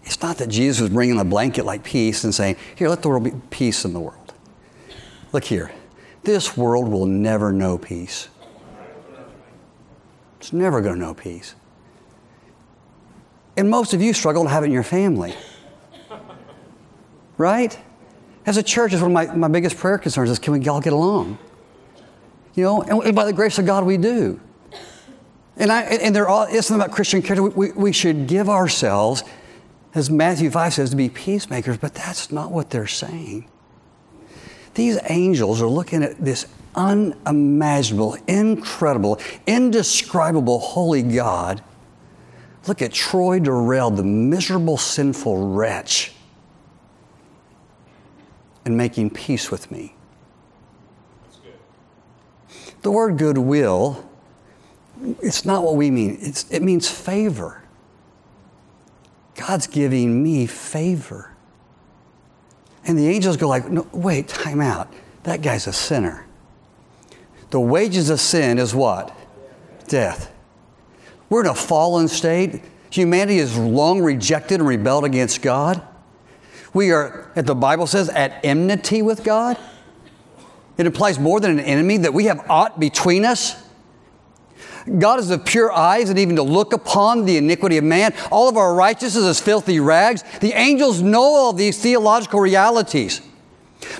It's 0.05 0.21
not 0.21 0.37
that 0.39 0.49
Jesus 0.49 0.83
was 0.83 0.91
bringing 0.91 1.19
a 1.19 1.25
blanket 1.25 1.65
like 1.65 1.83
peace 1.83 2.25
and 2.25 2.35
saying, 2.35 2.57
Here, 2.75 2.89
let 2.89 3.03
the 3.03 3.09
world 3.09 3.25
be 3.25 3.33
peace 3.51 3.85
in 3.85 3.95
the 3.95 4.01
world. 4.01 4.35
Look 5.33 5.45
here. 5.45 5.73
This 6.25 6.57
world 6.57 6.89
will 6.89 7.07
never 7.07 7.53
know 7.53 7.79
peace. 7.79 8.29
It's 10.39 10.53
never 10.53 10.81
going 10.81 10.97
to 10.97 11.01
know 11.01 11.15
peace. 11.15 11.55
And 13.57 13.71
most 13.71 13.95
of 13.95 14.03
you 14.03 14.13
struggle 14.13 14.45
to 14.45 14.51
have 14.51 14.63
it 14.63 14.67
in 14.67 14.73
your 14.73 14.83
family. 14.83 15.35
Right? 17.37 17.79
As 18.47 18.57
a 18.57 18.63
church, 18.63 18.93
it's 18.93 19.03
one 19.03 19.11
of 19.11 19.15
my, 19.15 19.35
my 19.35 19.49
biggest 19.49 19.77
prayer 19.77 19.99
concerns 19.99 20.31
is 20.31 20.39
can 20.39 20.53
we 20.53 20.67
all 20.69 20.81
get 20.81 20.93
along? 20.93 21.39
You 22.55 22.65
know, 22.65 22.83
and 22.83 23.15
by 23.15 23.25
the 23.25 23.33
grace 23.33 23.59
of 23.59 23.67
God, 23.67 23.85
we 23.85 23.97
do. 23.97 24.41
And, 25.57 25.71
I, 25.71 25.83
and 25.83 26.15
they're 26.15 26.29
all, 26.29 26.47
it's 26.49 26.71
about 26.71 26.91
Christian 26.91 27.23
character. 27.23 27.43
We, 27.43 27.69
we, 27.69 27.73
we 27.73 27.93
should 27.93 28.27
give 28.27 28.49
ourselves, 28.49 29.25
as 29.95 30.11
Matthew 30.11 30.51
5 30.51 30.75
says, 30.75 30.91
to 30.91 30.97
be 30.97 31.09
peacemakers, 31.09 31.79
but 31.79 31.95
that's 31.95 32.33
not 32.33 32.51
what 32.51 32.71
they're 32.71 32.87
saying. 32.87 33.49
These 34.75 34.99
angels 35.09 35.63
are 35.63 35.69
looking 35.69 36.03
at 36.03 36.19
this 36.19 36.47
unimaginable, 36.75 38.17
incredible, 38.27 39.21
indescribable 39.47 40.59
holy 40.59 41.03
God. 41.03 41.63
Look 42.67 42.83
at 42.83 42.93
Troy 42.93 43.39
Durrell, 43.39 43.91
the 43.91 44.03
miserable, 44.03 44.77
sinful 44.77 45.55
wretch, 45.55 46.13
and 48.65 48.77
making 48.77 49.11
peace 49.11 49.51
with 49.51 49.71
me. 49.71 49.95
The 52.83 52.91
word 52.91 53.19
goodwill, 53.19 54.09
it's 55.23 55.45
not 55.45 55.63
what 55.63 55.77
we 55.77 55.91
mean, 55.91 56.19
it's, 56.21 56.51
it 56.51 56.63
means 56.63 56.89
favor. 56.89 57.63
God's 59.35 59.67
giving 59.67 60.23
me 60.23 60.47
favor. 60.47 61.34
And 62.87 62.99
the 62.99 63.09
angels 63.09 63.37
go 63.37 63.49
like, 63.49 63.69
no, 63.69 63.87
wait, 63.93 64.29
time 64.29 64.61
out. 64.61 64.93
That 65.23 65.41
guy's 65.43 65.67
a 65.67 65.73
sinner. 65.73 66.27
The 67.51 67.61
wages 67.61 68.11
of 68.11 68.21
sin 68.21 68.59
is 68.59 68.75
what? 68.75 69.17
Death. 69.89 70.31
We're 71.31 71.41
in 71.41 71.47
a 71.47 71.55
fallen 71.55 72.09
state. 72.09 72.63
Humanity 72.91 73.39
has 73.39 73.57
long 73.57 74.03
rejected 74.03 74.61
and 74.61 74.69
rebelled 74.69 75.05
against 75.05 75.41
God. 75.41 75.83
We 76.73 76.91
are, 76.93 77.31
as 77.35 77.45
the 77.45 77.55
Bible 77.55 77.87
says, 77.87 78.09
at 78.09 78.45
enmity 78.45 79.03
with 79.03 79.25
God. 79.25 79.57
It 80.77 80.87
implies 80.87 81.19
more 81.19 81.41
than 81.41 81.59
an 81.59 81.65
enemy, 81.65 81.99
that 81.99 82.13
we 82.13 82.25
have 82.25 82.45
aught 82.51 82.81
between 82.81 83.25
us. 83.25 83.64
God 84.99 85.19
is 85.19 85.31
of 85.31 85.45
pure 85.45 85.73
eyes 85.73 86.11
and 86.11 86.19
even 86.19 86.37
to 86.37 86.43
look 86.43 86.73
upon 86.73 87.25
the 87.25 87.37
iniquity 87.37 87.79
of 87.79 87.85
man. 87.85 88.13
All 88.31 88.49
of 88.49 88.57
our 88.57 88.75
righteousness 88.75 89.25
is 89.25 89.41
filthy 89.41 89.81
rags. 89.81 90.23
The 90.41 90.53
angels 90.53 91.01
know 91.01 91.23
all 91.23 91.53
these 91.53 91.81
theological 91.81 92.41
realities. 92.41 93.23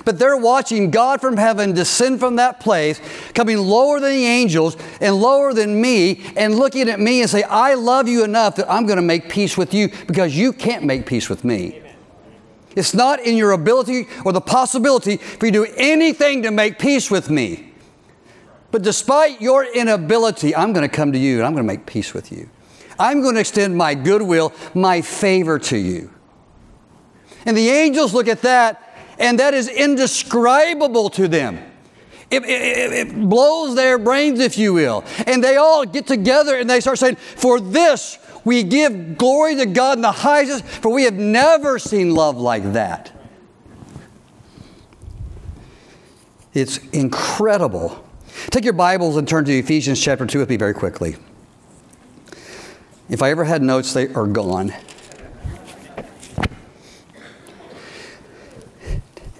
But 0.03 0.19
they're 0.19 0.37
watching 0.37 0.91
God 0.91 1.21
from 1.21 1.37
heaven 1.37 1.73
descend 1.73 2.19
from 2.19 2.37
that 2.37 2.59
place, 2.59 2.99
coming 3.33 3.57
lower 3.57 3.99
than 3.99 4.11
the 4.11 4.25
angels 4.25 4.77
and 5.01 5.15
lower 5.15 5.53
than 5.53 5.79
me, 5.79 6.23
and 6.35 6.55
looking 6.55 6.89
at 6.89 6.99
me 6.99 7.21
and 7.21 7.29
say, 7.29 7.43
I 7.43 7.75
love 7.75 8.07
you 8.07 8.23
enough 8.23 8.55
that 8.55 8.71
I'm 8.71 8.85
going 8.85 8.97
to 8.97 9.03
make 9.03 9.29
peace 9.29 9.57
with 9.57 9.73
you 9.73 9.89
because 10.07 10.35
you 10.35 10.53
can't 10.53 10.83
make 10.83 11.05
peace 11.05 11.29
with 11.29 11.43
me. 11.43 11.81
It's 12.75 12.93
not 12.93 13.21
in 13.21 13.37
your 13.37 13.51
ability 13.51 14.07
or 14.25 14.33
the 14.33 14.41
possibility 14.41 15.17
for 15.17 15.45
you 15.45 15.51
to 15.51 15.65
do 15.65 15.73
anything 15.77 16.43
to 16.43 16.51
make 16.51 16.77
peace 16.77 17.09
with 17.09 17.29
me. 17.29 17.71
But 18.75 18.81
despite 18.81 19.41
your 19.41 19.63
inability, 19.63 20.53
I'm 20.53 20.73
going 20.73 20.85
to 20.85 20.93
come 20.93 21.13
to 21.13 21.17
you 21.17 21.37
and 21.37 21.45
I'm 21.45 21.53
going 21.53 21.65
to 21.65 21.73
make 21.73 21.85
peace 21.85 22.13
with 22.13 22.29
you. 22.29 22.49
I'm 22.99 23.21
going 23.21 23.35
to 23.35 23.39
extend 23.39 23.77
my 23.77 23.95
goodwill, 23.95 24.51
my 24.73 25.01
favor 25.01 25.57
to 25.59 25.77
you. 25.77 26.09
And 27.45 27.55
the 27.55 27.69
angels 27.69 28.13
look 28.13 28.27
at 28.27 28.41
that, 28.41 28.97
and 29.17 29.39
that 29.39 29.53
is 29.53 29.69
indescribable 29.69 31.09
to 31.11 31.29
them. 31.29 31.55
It, 32.29 32.43
it, 32.43 32.91
it, 32.91 33.29
blows 33.29 33.75
their 33.75 33.97
brains, 33.97 34.41
if 34.41 34.57
you 34.57 34.73
will. 34.73 35.05
And 35.25 35.41
they 35.41 35.55
all 35.55 35.85
get 35.85 36.05
together 36.05 36.57
and 36.57 36.69
they 36.69 36.81
start 36.81 36.99
saying, 36.99 37.15
For 37.15 37.61
this 37.61 38.17
we 38.43 38.61
give 38.63 39.17
glory 39.17 39.55
to 39.55 39.67
God 39.67 39.99
in 39.99 40.01
the 40.01 40.11
highest, 40.11 40.65
for 40.65 40.91
we 40.91 41.03
have 41.03 41.13
never 41.13 41.79
seen 41.79 42.13
love 42.13 42.35
like 42.35 42.73
that. 42.73 43.13
It's 46.53 46.79
incredible 46.89 48.04
Take 48.51 48.63
your 48.63 48.73
Bibles 48.73 49.17
and 49.17 49.27
turn 49.27 49.45
to 49.45 49.57
Ephesians 49.57 50.01
chapter 50.01 50.25
2 50.25 50.39
with 50.39 50.49
me 50.49 50.57
very 50.57 50.73
quickly. 50.73 51.15
If 53.09 53.21
I 53.21 53.29
ever 53.31 53.43
had 53.43 53.61
notes, 53.61 53.93
they 53.93 54.13
are 54.13 54.27
gone. 54.27 54.73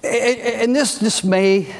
And 0.02 0.74
this, 0.74 0.98
this 0.98 1.24
may, 1.24 1.74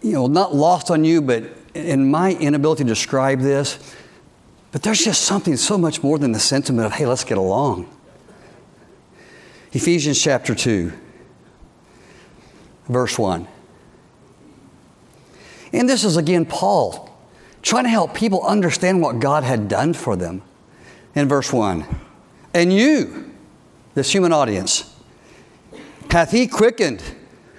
you 0.00 0.12
know, 0.12 0.26
not 0.26 0.54
lost 0.54 0.90
on 0.90 1.04
you, 1.04 1.20
but 1.20 1.44
in 1.74 2.10
my 2.10 2.32
inability 2.32 2.84
to 2.84 2.88
describe 2.88 3.40
this, 3.40 3.94
but 4.72 4.82
there's 4.82 5.04
just 5.04 5.22
something 5.22 5.56
so 5.56 5.76
much 5.76 6.02
more 6.02 6.18
than 6.18 6.32
the 6.32 6.40
sentiment 6.40 6.86
of, 6.86 6.92
hey, 6.92 7.06
let's 7.06 7.24
get 7.24 7.38
along. 7.38 7.88
Ephesians 9.72 10.20
chapter 10.20 10.54
2, 10.54 10.92
verse 12.88 13.18
1. 13.18 13.46
And 15.72 15.88
this 15.88 16.04
is 16.04 16.16
again 16.16 16.46
Paul 16.46 17.08
trying 17.62 17.84
to 17.84 17.90
help 17.90 18.14
people 18.14 18.42
understand 18.44 19.00
what 19.00 19.20
God 19.20 19.44
had 19.44 19.68
done 19.68 19.94
for 19.94 20.16
them. 20.16 20.42
In 21.14 21.28
verse 21.28 21.52
1, 21.52 21.84
and 22.54 22.72
you, 22.72 23.30
this 23.94 24.12
human 24.12 24.32
audience, 24.32 24.90
hath 26.10 26.30
he 26.30 26.46
quickened 26.46 27.02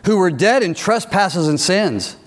who 0.05 0.17
were 0.17 0.31
dead 0.31 0.63
in 0.63 0.73
trespasses 0.73 1.47
and 1.47 1.59
sins. 1.59 2.17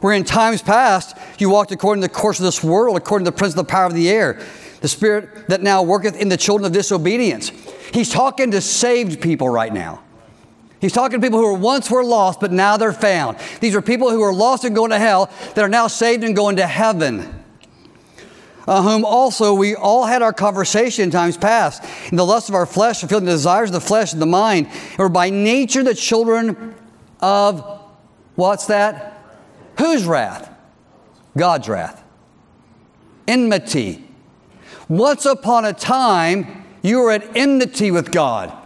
Where 0.00 0.14
in 0.14 0.24
times 0.24 0.62
past 0.62 1.16
you 1.38 1.50
walked 1.50 1.72
according 1.72 2.02
to 2.02 2.08
the 2.08 2.14
course 2.14 2.38
of 2.38 2.44
this 2.44 2.62
world, 2.62 2.96
according 2.96 3.24
to 3.24 3.30
the 3.30 3.36
prince 3.36 3.52
of 3.52 3.58
the 3.58 3.70
power 3.70 3.86
of 3.86 3.94
the 3.94 4.08
air, 4.08 4.40
the 4.80 4.88
spirit 4.88 5.48
that 5.48 5.62
now 5.62 5.82
worketh 5.82 6.16
in 6.16 6.28
the 6.28 6.36
children 6.36 6.66
of 6.66 6.72
disobedience. 6.72 7.50
He's 7.92 8.10
talking 8.10 8.50
to 8.52 8.60
saved 8.60 9.20
people 9.20 9.48
right 9.48 9.72
now. 9.72 10.02
He's 10.80 10.92
talking 10.92 11.20
to 11.20 11.26
people 11.26 11.38
who 11.38 11.54
once 11.54 11.90
were 11.90 12.02
lost, 12.02 12.40
but 12.40 12.52
now 12.52 12.76
they're 12.78 12.92
found. 12.92 13.36
These 13.60 13.76
are 13.76 13.82
people 13.82 14.10
who 14.10 14.20
were 14.20 14.32
lost 14.32 14.64
and 14.64 14.74
going 14.74 14.90
to 14.90 14.98
hell 14.98 15.30
that 15.54 15.58
are 15.58 15.68
now 15.68 15.88
saved 15.88 16.24
and 16.24 16.34
going 16.34 16.56
to 16.56 16.66
heaven. 16.66 17.36
Uh, 18.66 18.82
whom 18.82 19.04
also 19.04 19.52
we 19.52 19.74
all 19.74 20.06
had 20.06 20.22
our 20.22 20.32
conversation 20.32 21.04
in 21.04 21.10
times 21.10 21.36
past, 21.36 21.84
in 22.10 22.16
the 22.16 22.24
lust 22.24 22.48
of 22.48 22.54
our 22.54 22.66
flesh, 22.66 23.00
fulfilling 23.00 23.24
the 23.24 23.32
desires 23.32 23.70
of 23.70 23.74
the 23.74 23.80
flesh 23.80 24.12
and 24.12 24.22
the 24.22 24.26
mind, 24.26 24.68
and 24.90 24.98
were 24.98 25.08
by 25.08 25.28
nature 25.28 25.82
the 25.82 25.94
children 25.94 26.74
of 27.20 27.80
what's 28.36 28.66
that? 28.66 29.22
Whose 29.78 30.04
wrath? 30.04 30.50
God's 31.36 31.68
wrath. 31.68 32.02
Enmity. 33.28 34.04
Once 34.88 35.26
upon 35.26 35.64
a 35.64 35.72
time, 35.72 36.64
you 36.82 37.00
were 37.00 37.12
at 37.12 37.36
enmity 37.36 37.90
with 37.90 38.10
God. 38.10 38.56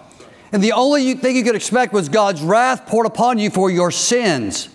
And 0.55 0.63
the 0.63 0.71
only 0.71 1.15
thing 1.15 1.35
you 1.35 1.43
could 1.43 1.57
expect 1.57 1.93
was 1.93 2.09
God's 2.09 2.41
wrath 2.41 2.87
poured 2.87 3.07
upon 3.07 3.41
you 3.41 3.51
for 3.51 3.73
your 3.73 3.91
sins. 3.91 4.69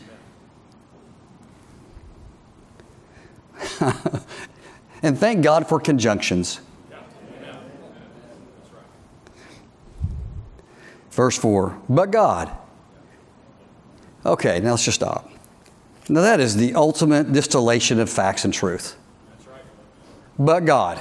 and 5.02 5.18
thank 5.18 5.42
God 5.42 5.70
for 5.70 5.80
conjunctions. 5.80 6.60
Verse 11.12 11.38
4 11.38 11.82
But 11.88 12.12
God. 12.12 12.52
Okay, 14.26 14.60
now 14.60 14.72
let's 14.72 14.84
just 14.84 14.96
stop. 14.96 15.32
Now, 16.10 16.20
that 16.20 16.42
is 16.42 16.58
the 16.58 16.76
ultimate 16.76 17.32
distillation 17.32 18.02
of 18.02 18.10
facts 18.10 18.44
and 18.44 18.54
truth. 18.54 18.98
But 20.38 20.66
God. 20.66 21.00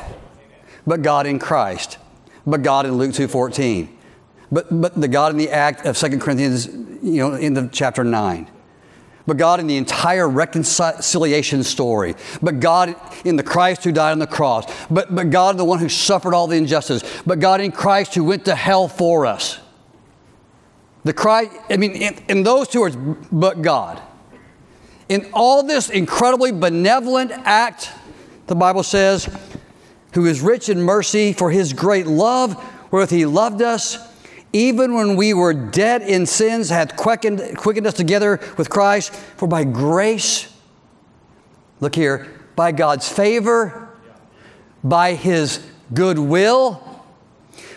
But 0.86 1.02
God 1.02 1.26
in 1.26 1.40
Christ. 1.40 1.98
But 2.46 2.62
God 2.62 2.86
in 2.86 2.96
Luke 2.96 3.10
2.14 3.10 3.96
but, 4.50 4.66
but 4.80 4.98
the 4.98 5.08
God 5.08 5.32
in 5.32 5.38
the 5.38 5.50
act 5.50 5.84
of 5.84 5.96
2 5.96 6.18
Corinthians, 6.18 6.66
you 7.02 7.18
know, 7.18 7.34
in 7.34 7.54
the 7.54 7.68
chapter 7.70 8.02
9. 8.02 8.50
But 9.26 9.36
God 9.36 9.60
in 9.60 9.66
the 9.66 9.76
entire 9.76 10.26
reconciliation 10.26 11.62
story. 11.62 12.14
But 12.40 12.60
God 12.60 12.96
in 13.26 13.36
the 13.36 13.42
Christ 13.42 13.84
who 13.84 13.92
died 13.92 14.12
on 14.12 14.20
the 14.20 14.26
cross. 14.26 14.64
But, 14.88 15.14
but 15.14 15.28
God 15.28 15.58
the 15.58 15.66
one 15.66 15.80
who 15.80 15.90
suffered 15.90 16.32
all 16.32 16.46
the 16.46 16.56
injustice. 16.56 17.02
But 17.26 17.38
God 17.38 17.60
in 17.60 17.70
Christ 17.70 18.14
who 18.14 18.24
went 18.24 18.46
to 18.46 18.54
hell 18.54 18.88
for 18.88 19.26
us. 19.26 19.60
The 21.04 21.12
Christ, 21.12 21.52
I 21.68 21.76
mean, 21.76 21.92
in, 21.92 22.16
in 22.28 22.42
those 22.42 22.68
two 22.68 22.80
words, 22.80 22.96
but 23.30 23.60
God. 23.60 24.00
In 25.10 25.28
all 25.34 25.62
this 25.62 25.90
incredibly 25.90 26.50
benevolent 26.50 27.30
act, 27.30 27.92
the 28.46 28.54
Bible 28.54 28.82
says, 28.82 29.28
who 30.14 30.24
is 30.24 30.40
rich 30.40 30.70
in 30.70 30.80
mercy 30.80 31.34
for 31.34 31.50
his 31.50 31.74
great 31.74 32.06
love, 32.06 32.54
wherewith 32.90 33.10
he 33.10 33.26
loved 33.26 33.60
us 33.60 34.07
even 34.52 34.94
when 34.94 35.16
we 35.16 35.34
were 35.34 35.52
dead 35.52 36.02
in 36.02 36.26
sins, 36.26 36.70
hath 36.70 36.96
quickened, 36.96 37.56
quickened 37.56 37.86
us 37.86 37.94
together 37.94 38.40
with 38.56 38.70
Christ. 38.70 39.14
For 39.14 39.46
by 39.46 39.64
grace, 39.64 40.52
look 41.80 41.94
here, 41.94 42.28
by 42.56 42.72
God's 42.72 43.08
favor, 43.08 43.88
by 44.82 45.14
His 45.14 45.64
goodwill, 45.92 47.04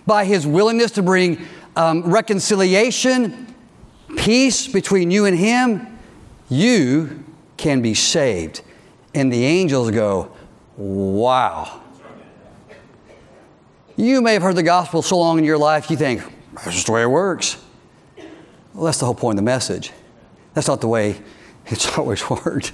by 0.05 0.25
His 0.25 0.47
willingness 0.47 0.91
to 0.91 1.03
bring 1.03 1.45
um, 1.75 2.03
reconciliation, 2.03 3.53
peace 4.17 4.67
between 4.67 5.11
you 5.11 5.25
and 5.25 5.37
Him, 5.37 5.99
you 6.49 7.23
can 7.57 7.81
be 7.81 7.93
saved. 7.93 8.61
And 9.13 9.31
the 9.31 9.43
angels 9.43 9.91
go, 9.91 10.31
Wow. 10.77 11.81
You 13.97 14.21
may 14.21 14.33
have 14.33 14.41
heard 14.41 14.55
the 14.55 14.63
gospel 14.63 15.01
so 15.01 15.19
long 15.19 15.37
in 15.37 15.43
your 15.43 15.57
life, 15.57 15.91
you 15.91 15.97
think, 15.97 16.23
that's 16.53 16.71
just 16.71 16.85
the 16.85 16.91
way 16.91 17.01
it 17.03 17.09
works. 17.09 17.57
Well, 18.73 18.85
that's 18.85 18.99
the 18.99 19.05
whole 19.05 19.15
point 19.15 19.37
of 19.37 19.45
the 19.45 19.49
message. 19.49 19.91
That's 20.53 20.67
not 20.67 20.81
the 20.81 20.87
way 20.87 21.21
it's 21.65 21.97
always 21.97 22.29
worked. 22.29 22.73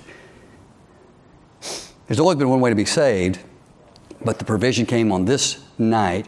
There's 2.07 2.19
always 2.19 2.37
been 2.37 2.49
one 2.49 2.61
way 2.61 2.69
to 2.69 2.75
be 2.75 2.85
saved, 2.85 3.39
but 4.23 4.39
the 4.39 4.45
provision 4.45 4.85
came 4.85 5.11
on 5.11 5.25
this 5.25 5.63
night 5.77 6.27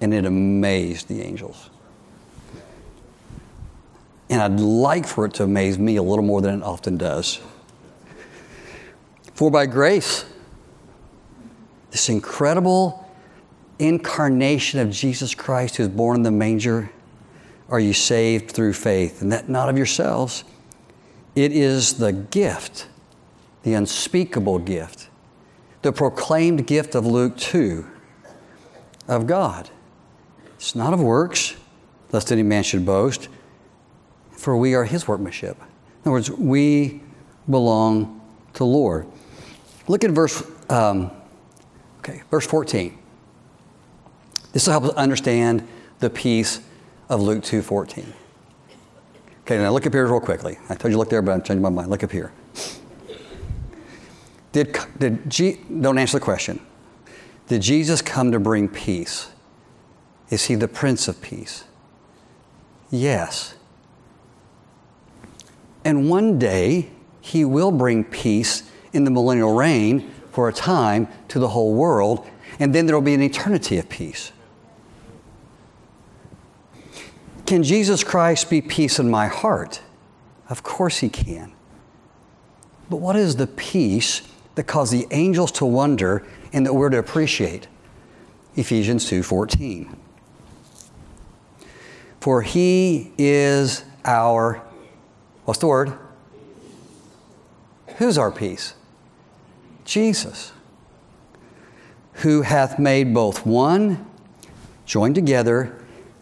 and 0.00 0.14
it 0.14 0.24
amazed 0.24 1.08
the 1.08 1.22
angels. 1.22 1.70
And 4.30 4.40
I'd 4.42 4.60
like 4.60 5.06
for 5.06 5.24
it 5.24 5.34
to 5.34 5.44
amaze 5.44 5.78
me 5.78 5.96
a 5.96 6.02
little 6.02 6.24
more 6.24 6.40
than 6.40 6.60
it 6.60 6.62
often 6.62 6.96
does. 6.96 7.40
For 9.34 9.50
by 9.50 9.66
grace, 9.66 10.24
this 11.90 12.08
incredible 12.08 13.07
incarnation 13.78 14.80
of 14.80 14.90
Jesus 14.90 15.34
Christ 15.34 15.76
who's 15.76 15.88
born 15.88 16.16
in 16.16 16.22
the 16.22 16.30
manger, 16.30 16.90
are 17.68 17.80
you 17.80 17.92
saved 17.92 18.50
through 18.50 18.72
faith, 18.72 19.20
and 19.22 19.30
that 19.32 19.48
not 19.48 19.68
of 19.68 19.76
yourselves. 19.76 20.44
It 21.34 21.52
is 21.52 21.94
the 21.94 22.12
gift, 22.12 22.88
the 23.62 23.74
unspeakable 23.74 24.60
gift, 24.60 25.08
the 25.82 25.92
proclaimed 25.92 26.66
gift 26.66 26.94
of 26.94 27.06
Luke 27.06 27.36
2 27.36 27.86
of 29.06 29.26
God. 29.26 29.70
It's 30.56 30.74
not 30.74 30.92
of 30.92 31.00
works, 31.00 31.56
lest 32.10 32.32
any 32.32 32.42
man 32.42 32.62
should 32.62 32.84
boast, 32.84 33.28
for 34.30 34.56
we 34.56 34.74
are 34.74 34.84
his 34.84 35.06
workmanship. 35.06 35.56
In 35.60 36.02
other 36.02 36.12
words, 36.12 36.30
we 36.30 37.02
belong 37.48 38.20
to 38.54 38.64
Lord. 38.64 39.06
Look 39.86 40.04
at 40.04 40.10
verse, 40.10 40.42
um, 40.68 41.10
okay, 41.98 42.22
verse 42.30 42.46
14. 42.46 42.98
This 44.52 44.66
will 44.66 44.72
help 44.72 44.84
us 44.84 44.94
understand 44.94 45.66
the 45.98 46.10
peace 46.10 46.60
of 47.08 47.20
Luke 47.20 47.42
2.14. 47.42 48.06
Okay, 49.42 49.58
now 49.58 49.70
look 49.70 49.86
up 49.86 49.92
here 49.92 50.06
real 50.06 50.20
quickly. 50.20 50.58
I 50.68 50.74
told 50.74 50.90
you 50.90 50.92
to 50.92 50.98
look 50.98 51.10
there, 51.10 51.22
but 51.22 51.32
I'm 51.32 51.42
changing 51.42 51.62
my 51.62 51.70
mind. 51.70 51.88
Look 51.88 52.04
up 52.04 52.12
here. 52.12 52.32
Did, 54.52 54.76
did 54.98 55.30
G, 55.30 55.58
don't 55.80 55.98
answer 55.98 56.18
the 56.18 56.24
question. 56.24 56.60
Did 57.46 57.62
Jesus 57.62 58.02
come 58.02 58.32
to 58.32 58.38
bring 58.38 58.68
peace? 58.68 59.30
Is 60.30 60.46
he 60.46 60.54
the 60.54 60.68
Prince 60.68 61.08
of 61.08 61.22
Peace? 61.22 61.64
Yes. 62.90 63.54
And 65.84 66.10
one 66.10 66.38
day, 66.38 66.90
he 67.20 67.44
will 67.44 67.72
bring 67.72 68.04
peace 68.04 68.70
in 68.92 69.04
the 69.04 69.10
millennial 69.10 69.54
reign 69.54 70.10
for 70.32 70.48
a 70.48 70.52
time 70.52 71.08
to 71.28 71.38
the 71.38 71.48
whole 71.48 71.74
world, 71.74 72.26
and 72.58 72.74
then 72.74 72.86
there 72.86 72.94
will 72.94 73.02
be 73.02 73.14
an 73.14 73.22
eternity 73.22 73.78
of 73.78 73.88
peace. 73.88 74.32
Can 77.48 77.62
Jesus 77.62 78.04
Christ 78.04 78.50
be 78.50 78.60
peace 78.60 78.98
in 78.98 79.10
my 79.10 79.26
heart? 79.26 79.80
Of 80.50 80.62
course 80.62 80.98
he 80.98 81.08
can. 81.08 81.50
But 82.90 82.98
what 82.98 83.16
is 83.16 83.36
the 83.36 83.46
peace 83.46 84.20
that 84.54 84.64
caused 84.64 84.92
the 84.92 85.06
angels 85.12 85.50
to 85.52 85.64
wonder 85.64 86.26
and 86.52 86.66
that 86.66 86.74
we're 86.74 86.90
to 86.90 86.98
appreciate? 86.98 87.66
Ephesians 88.54 89.06
2:14. 89.08 89.96
For 92.20 92.42
he 92.42 93.12
is 93.16 93.82
our 94.04 94.60
what's 95.46 95.60
the 95.60 95.68
word? 95.68 95.94
Who's 97.96 98.18
our 98.18 98.30
peace? 98.30 98.74
Jesus. 99.86 100.52
Who 102.24 102.42
hath 102.42 102.78
made 102.78 103.14
both 103.14 103.46
one, 103.46 104.04
joined 104.84 105.14
together, 105.14 105.74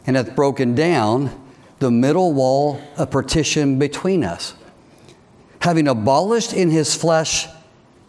and 0.06 0.16
hath 0.16 0.34
broken 0.34 0.74
down 0.74 1.30
the 1.78 1.90
middle 1.90 2.32
wall 2.32 2.80
of 2.96 3.10
partition 3.10 3.78
between 3.78 4.24
us, 4.24 4.54
having 5.60 5.88
abolished 5.88 6.52
in 6.52 6.70
his 6.70 6.94
flesh 6.94 7.46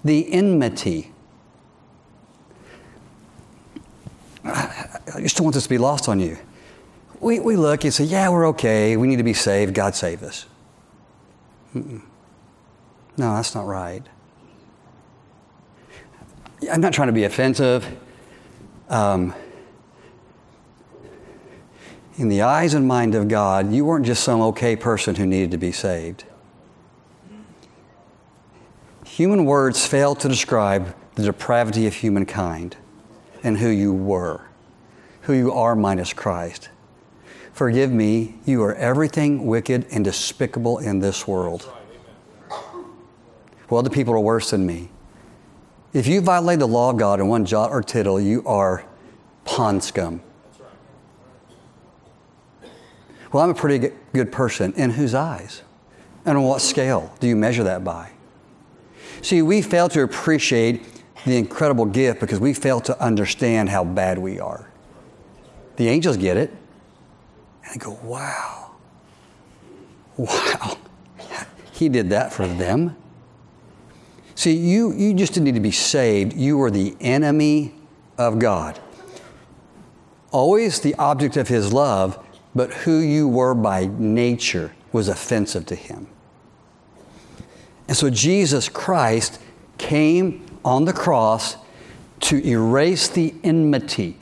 the 0.03 0.31
enmity. 0.31 1.11
I 4.45 5.19
just 5.19 5.35
don't 5.35 5.45
want 5.45 5.55
this 5.55 5.63
to 5.63 5.69
be 5.69 5.77
lost 5.77 6.07
on 6.07 6.19
you. 6.19 6.37
We, 7.19 7.39
we 7.39 7.55
look 7.55 7.83
and 7.83 7.93
say, 7.93 8.03
yeah, 8.03 8.29
we're 8.29 8.47
okay. 8.49 8.95
We 8.95 9.07
need 9.07 9.17
to 9.17 9.23
be 9.23 9.33
saved. 9.33 9.73
God 9.73 9.95
save 9.95 10.23
us. 10.23 10.45
Mm-mm. 11.75 12.01
No, 13.17 13.35
that's 13.35 13.55
not 13.55 13.65
right. 13.65 14.03
I'm 16.71 16.81
not 16.81 16.93
trying 16.93 17.07
to 17.07 17.13
be 17.13 17.23
offensive. 17.23 17.85
Um, 18.89 19.33
in 22.17 22.29
the 22.29 22.41
eyes 22.41 22.73
and 22.73 22.87
mind 22.87 23.13
of 23.13 23.27
God, 23.27 23.71
you 23.71 23.85
weren't 23.85 24.05
just 24.05 24.23
some 24.23 24.41
okay 24.41 24.75
person 24.75 25.15
who 25.15 25.25
needed 25.25 25.51
to 25.51 25.57
be 25.57 25.71
saved. 25.71 26.23
Human 29.05 29.45
words 29.45 29.85
fail 29.85 30.15
to 30.15 30.27
describe 30.27 30.95
the 31.15 31.23
depravity 31.23 31.87
of 31.87 31.93
humankind 31.93 32.75
and 33.43 33.57
who 33.57 33.69
you 33.69 33.93
were, 33.93 34.41
who 35.21 35.33
you 35.33 35.51
are 35.51 35.75
minus 35.75 36.13
Christ. 36.13 36.69
Forgive 37.53 37.91
me, 37.91 38.35
you 38.45 38.63
are 38.63 38.75
everything 38.75 39.45
wicked 39.45 39.85
and 39.91 40.03
despicable 40.03 40.79
in 40.79 40.99
this 40.99 41.27
world. 41.27 41.71
Well, 43.69 43.83
the 43.83 43.89
people 43.89 44.13
are 44.13 44.19
worse 44.19 44.51
than 44.51 44.65
me. 44.65 44.89
If 45.93 46.07
you 46.07 46.21
violate 46.21 46.59
the 46.59 46.67
law 46.67 46.91
of 46.91 46.97
God 46.97 47.19
in 47.19 47.27
one 47.27 47.45
jot 47.45 47.71
or 47.71 47.81
tittle, 47.81 48.19
you 48.19 48.43
are 48.45 48.85
pond 49.45 49.83
scum. 49.83 50.21
Well, 53.31 53.43
I'm 53.43 53.49
a 53.49 53.55
pretty 53.55 53.91
good 54.13 54.31
person. 54.31 54.73
In 54.73 54.91
whose 54.91 55.13
eyes? 55.13 55.63
And 56.25 56.37
on 56.37 56.43
what 56.43 56.61
scale 56.61 57.13
do 57.19 57.27
you 57.27 57.35
measure 57.35 57.63
that 57.63 57.83
by? 57.83 58.11
See, 59.21 59.41
we 59.41 59.61
fail 59.61 59.89
to 59.89 60.03
appreciate 60.03 60.83
the 61.25 61.37
incredible 61.37 61.85
gift 61.85 62.19
because 62.19 62.39
we 62.39 62.53
fail 62.53 62.79
to 62.81 62.99
understand 63.01 63.69
how 63.69 63.83
bad 63.83 64.17
we 64.17 64.39
are. 64.39 64.69
The 65.77 65.87
angels 65.89 66.17
get 66.17 66.37
it. 66.37 66.51
And 67.63 67.73
they 67.73 67.79
go, 67.83 67.99
wow. 68.03 68.71
Wow. 70.17 70.77
He 71.71 71.89
did 71.89 72.09
that 72.09 72.33
for 72.33 72.47
them. 72.47 72.95
See, 74.35 74.53
you, 74.53 74.93
you 74.93 75.13
just 75.13 75.33
didn't 75.33 75.45
need 75.45 75.55
to 75.55 75.59
be 75.59 75.71
saved. 75.71 76.33
You 76.33 76.57
were 76.57 76.71
the 76.71 76.95
enemy 76.99 77.73
of 78.17 78.39
God. 78.39 78.79
Always 80.31 80.79
the 80.79 80.95
object 80.95 81.37
of 81.37 81.47
His 81.47 81.71
love, 81.73 82.23
but 82.57 82.73
who 82.73 82.97
you 82.97 83.27
were 83.27 83.53
by 83.53 83.89
nature 83.97 84.73
was 84.91 85.07
offensive 85.07 85.65
to 85.67 85.75
Him. 85.75 86.07
And 87.87 87.95
so 87.95 88.09
Jesus 88.09 88.67
Christ 88.67 89.39
came 89.77 90.45
on 90.65 90.85
the 90.85 90.93
cross 90.93 91.55
to 92.21 92.45
erase 92.45 93.07
the 93.07 93.33
enmity, 93.43 94.17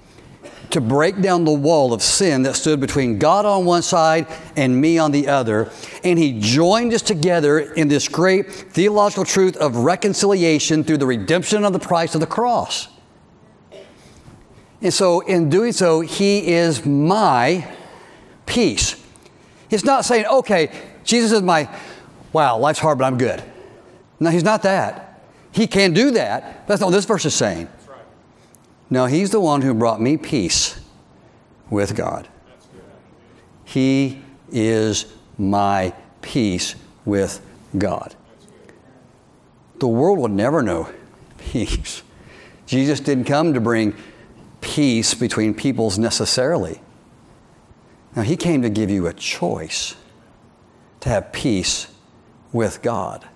to 0.70 0.82
break 0.82 1.22
down 1.22 1.46
the 1.46 1.54
wall 1.54 1.94
of 1.94 2.04
sin 2.04 2.44
that 2.44 2.56
stood 2.56 2.80
between 2.82 3.18
God 3.18 3.46
on 3.46 3.64
one 3.64 3.82
side 3.82 4.28
and 4.58 4.80
me 4.80 4.98
on 4.98 5.12
the 5.12 5.30
other. 5.30 5.72
And 6.04 6.20
He 6.20 6.40
joined 6.40 6.94
us 6.94 7.02
together 7.02 7.60
in 7.60 7.88
this 7.88 8.08
great 8.08 8.52
theological 8.52 9.24
truth 9.24 9.56
of 9.58 9.78
reconciliation 9.78 10.84
through 10.84 10.98
the 10.98 11.08
redemption 11.08 11.64
of 11.64 11.74
the 11.74 11.80
price 11.80 12.14
of 12.14 12.22
the 12.22 12.28
cross. 12.28 12.90
And 14.82 14.94
so, 14.94 15.22
in 15.22 15.50
doing 15.50 15.72
so, 15.72 16.02
He 16.02 16.50
is 16.50 16.86
my 16.86 17.68
peace. 18.46 19.02
He's 19.70 19.86
not 19.86 20.06
saying, 20.06 20.26
okay, 20.26 20.72
Jesus 21.04 21.32
is 21.32 21.42
my, 21.42 21.70
wow, 22.34 22.58
life's 22.58 22.80
hard, 22.80 22.98
but 22.98 23.06
I'm 23.06 23.18
good. 23.18 23.44
No, 24.20 24.30
he's 24.30 24.44
not 24.44 24.64
that. 24.64 25.22
He 25.52 25.68
can 25.68 25.94
do 25.94 26.12
that. 26.12 26.68
That's 26.68 26.82
not 26.82 26.88
what 26.88 26.94
this 26.94 27.06
verse 27.06 27.26
is 27.26 27.34
saying. 27.34 27.68
No, 28.90 29.06
he's 29.06 29.32
the 29.32 29.40
one 29.40 29.62
who 29.62 29.74
brought 29.74 30.00
me 30.02 30.18
peace 30.18 30.80
with 31.70 31.96
God. 31.96 32.28
He 33.64 34.22
is 34.52 35.12
my 35.38 35.94
peace 36.22 36.76
with 37.04 37.42
God. 37.78 38.16
The 39.80 39.88
world 39.88 40.20
will 40.20 40.28
never 40.28 40.62
know 40.62 40.90
peace. 41.38 42.04
Jesus 42.66 43.00
didn't 43.00 43.26
come 43.26 43.54
to 43.54 43.60
bring 43.60 43.96
peace 44.62 45.14
between 45.14 45.54
peoples 45.54 45.98
necessarily. 46.00 46.82
Now, 48.16 48.22
He 48.22 48.38
came 48.38 48.62
to 48.62 48.70
give 48.70 48.90
you 48.90 49.08
a 49.08 49.14
choice 49.14 49.96
to 51.02 51.10
have 51.10 51.32
peace 51.32 51.88
with 52.52 52.82
God. 52.82 53.28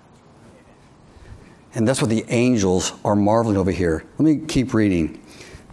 And 1.74 1.86
that's 1.86 2.00
what 2.00 2.10
the 2.10 2.24
angels 2.28 2.92
are 3.04 3.14
marveling 3.14 3.56
over 3.56 3.70
here. 3.70 4.04
Let 4.18 4.24
me 4.24 4.46
keep 4.46 4.74
reading. 4.74 5.22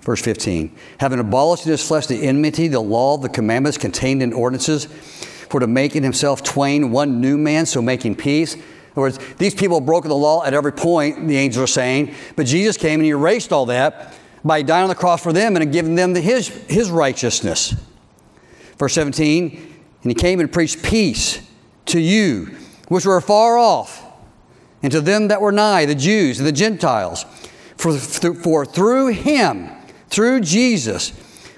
Verse 0.01 0.21
15. 0.21 0.75
Having 0.99 1.19
abolished 1.19 1.65
in 1.65 1.71
his 1.71 1.85
flesh 1.85 2.07
the 2.07 2.21
enmity, 2.27 2.67
the 2.67 2.79
law, 2.79 3.17
the 3.17 3.29
commandments 3.29 3.77
contained 3.77 4.21
in 4.21 4.31
ordinances, 4.31 4.85
for 4.85 5.59
to 5.59 5.67
make 5.67 5.95
in 5.95 6.03
himself 6.03 6.43
twain 6.43 6.91
one 6.91 7.19
new 7.19 7.37
man, 7.37 7.65
so 7.65 7.81
making 7.81 8.15
peace. 8.15 8.53
In 8.55 8.61
other 8.93 9.01
words, 9.01 9.19
these 9.37 9.55
people 9.55 9.79
have 9.79 9.85
broken 9.85 10.09
the 10.09 10.15
law 10.15 10.45
at 10.45 10.53
every 10.53 10.71
point, 10.71 11.27
the 11.27 11.37
angels 11.37 11.63
are 11.63 11.67
saying, 11.67 12.13
but 12.35 12.45
Jesus 12.45 12.77
came 12.77 12.99
and 12.99 13.05
he 13.05 13.11
erased 13.11 13.51
all 13.51 13.65
that 13.67 14.13
by 14.43 14.61
dying 14.61 14.83
on 14.83 14.89
the 14.89 14.95
cross 14.95 15.21
for 15.21 15.33
them 15.33 15.55
and 15.55 15.71
giving 15.71 15.95
them 15.95 16.13
the, 16.13 16.21
his, 16.21 16.47
his 16.47 16.89
righteousness. 16.89 17.75
Verse 18.77 18.93
17, 18.93 19.75
and 20.03 20.11
he 20.11 20.15
came 20.15 20.39
and 20.39 20.51
preached 20.51 20.83
peace 20.83 21.41
to 21.87 21.99
you, 21.99 22.55
which 22.87 23.05
were 23.05 23.19
far 23.21 23.57
off 23.57 24.03
and 24.83 24.91
to 24.91 25.01
them 25.01 25.29
that 25.29 25.41
were 25.41 25.51
nigh, 25.51 25.85
the 25.85 25.95
Jews 25.95 26.39
and 26.39 26.47
the 26.47 26.51
Gentiles. 26.51 27.25
For, 27.77 27.97
for 27.97 28.65
through 28.65 29.07
him, 29.07 29.69
through 30.09 30.41
Jesus, 30.41 31.13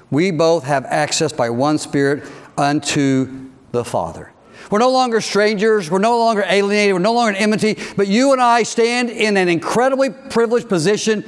we 0.09 0.31
both 0.31 0.63
have 0.63 0.85
access 0.85 1.31
by 1.31 1.49
one 1.49 1.77
Spirit 1.77 2.27
unto 2.57 3.49
the 3.71 3.85
Father. 3.85 4.31
We're 4.71 4.79
no 4.79 4.91
longer 4.91 5.21
strangers. 5.21 5.89
We're 5.89 5.99
no 5.99 6.17
longer 6.19 6.43
alienated. 6.47 6.93
We're 6.93 6.99
no 6.99 7.13
longer 7.13 7.31
in 7.31 7.43
enmity. 7.43 7.77
But 7.95 8.07
you 8.07 8.33
and 8.33 8.41
I 8.41 8.63
stand 8.63 9.09
in 9.09 9.37
an 9.37 9.47
incredibly 9.47 10.09
privileged 10.09 10.69
position 10.69 11.23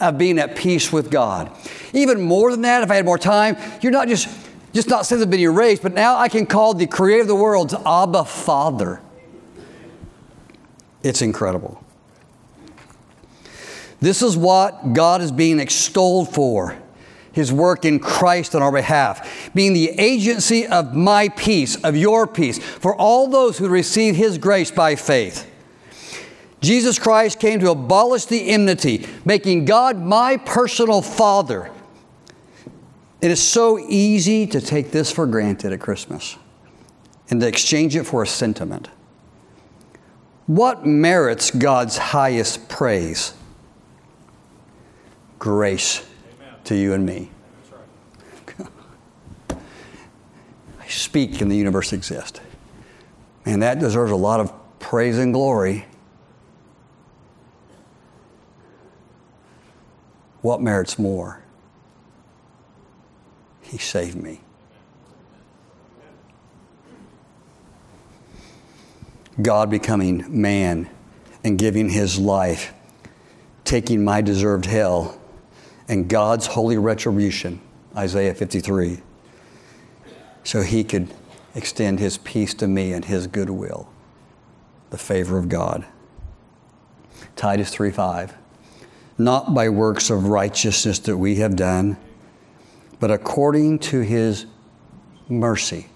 of 0.00 0.18
being 0.18 0.38
at 0.38 0.56
peace 0.56 0.92
with 0.92 1.10
God. 1.10 1.50
Even 1.92 2.20
more 2.20 2.50
than 2.50 2.62
that, 2.62 2.82
if 2.82 2.90
I 2.90 2.96
had 2.96 3.04
more 3.04 3.18
time, 3.18 3.56
you're 3.80 3.92
not 3.92 4.08
just, 4.08 4.28
just 4.72 4.88
not 4.88 5.06
since 5.06 5.20
have 5.20 5.30
been 5.30 5.40
erased, 5.40 5.82
but 5.82 5.94
now 5.94 6.16
I 6.16 6.28
can 6.28 6.46
call 6.46 6.74
the 6.74 6.86
creator 6.86 7.22
of 7.22 7.28
the 7.28 7.34
world 7.34 7.74
Abba 7.86 8.24
Father. 8.24 9.00
It's 11.02 11.22
incredible. 11.22 11.82
This 14.00 14.22
is 14.22 14.36
what 14.36 14.94
God 14.94 15.20
is 15.20 15.30
being 15.30 15.60
extolled 15.60 16.32
for 16.34 16.76
his 17.32 17.52
work 17.52 17.84
in 17.84 17.98
Christ 17.98 18.54
on 18.54 18.62
our 18.62 18.72
behalf, 18.72 19.50
being 19.54 19.72
the 19.72 19.90
agency 19.98 20.66
of 20.66 20.94
my 20.94 21.28
peace, 21.30 21.76
of 21.76 21.96
your 21.96 22.26
peace, 22.26 22.58
for 22.58 22.94
all 22.94 23.28
those 23.28 23.58
who 23.58 23.68
receive 23.68 24.14
his 24.16 24.38
grace 24.38 24.70
by 24.70 24.94
faith. 24.94 25.48
Jesus 26.60 26.98
Christ 26.98 27.40
came 27.40 27.58
to 27.60 27.70
abolish 27.70 28.26
the 28.26 28.50
enmity, 28.50 29.06
making 29.24 29.64
God 29.64 29.98
my 29.98 30.36
personal 30.36 31.02
Father. 31.02 31.71
It 33.22 33.30
is 33.30 33.40
so 33.40 33.78
easy 33.78 34.48
to 34.48 34.60
take 34.60 34.90
this 34.90 35.12
for 35.12 35.26
granted 35.26 35.72
at 35.72 35.78
Christmas 35.78 36.36
and 37.30 37.40
to 37.40 37.46
exchange 37.46 37.94
it 37.94 38.02
for 38.02 38.24
a 38.24 38.26
sentiment. 38.26 38.88
What 40.48 40.84
merits 40.84 41.52
God's 41.52 41.96
highest 41.96 42.68
praise? 42.68 43.32
Grace 45.38 46.04
Amen. 46.40 46.54
to 46.64 46.74
you 46.74 46.94
and 46.94 47.06
me. 47.06 47.30
Right. 49.48 49.56
I 50.80 50.88
speak 50.88 51.40
and 51.40 51.48
the 51.48 51.56
universe 51.56 51.92
exists. 51.92 52.40
And 53.46 53.62
that 53.62 53.78
deserves 53.78 54.10
a 54.10 54.16
lot 54.16 54.40
of 54.40 54.52
praise 54.80 55.16
and 55.16 55.32
glory. 55.32 55.86
What 60.40 60.60
merits 60.60 60.98
more? 60.98 61.41
He 63.72 63.78
saved 63.78 64.16
me. 64.16 64.38
God 69.40 69.70
becoming 69.70 70.26
man 70.28 70.90
and 71.42 71.58
giving 71.58 71.88
his 71.88 72.18
life, 72.18 72.74
taking 73.64 74.04
my 74.04 74.20
deserved 74.20 74.66
hell, 74.66 75.18
and 75.88 76.06
God's 76.06 76.48
holy 76.48 76.76
retribution, 76.76 77.62
Isaiah 77.96 78.34
53, 78.34 79.00
so 80.44 80.60
he 80.60 80.84
could 80.84 81.08
extend 81.54 81.98
his 81.98 82.18
peace 82.18 82.52
to 82.52 82.68
me 82.68 82.92
and 82.92 83.06
his 83.06 83.26
goodwill, 83.26 83.88
the 84.90 84.98
favor 84.98 85.38
of 85.38 85.48
God. 85.48 85.86
Titus 87.36 87.70
3 87.70 87.90
5. 87.90 88.34
Not 89.16 89.54
by 89.54 89.70
works 89.70 90.10
of 90.10 90.26
righteousness 90.26 90.98
that 90.98 91.16
we 91.16 91.36
have 91.36 91.56
done, 91.56 91.96
but 93.02 93.10
according 93.10 93.80
to 93.80 94.00
his 94.00 94.46
mercy. 95.28 95.88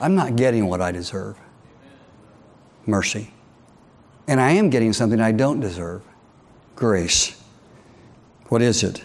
I'm 0.00 0.16
not 0.16 0.34
getting 0.34 0.66
what 0.66 0.80
I 0.80 0.90
deserve 0.90 1.38
mercy. 2.86 3.30
And 4.26 4.40
I 4.40 4.50
am 4.50 4.68
getting 4.68 4.92
something 4.92 5.20
I 5.20 5.30
don't 5.30 5.60
deserve 5.60 6.02
grace. 6.74 7.40
What 8.48 8.62
is 8.62 8.82
it? 8.82 9.04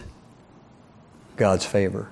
God's 1.36 1.64
favor. 1.64 2.10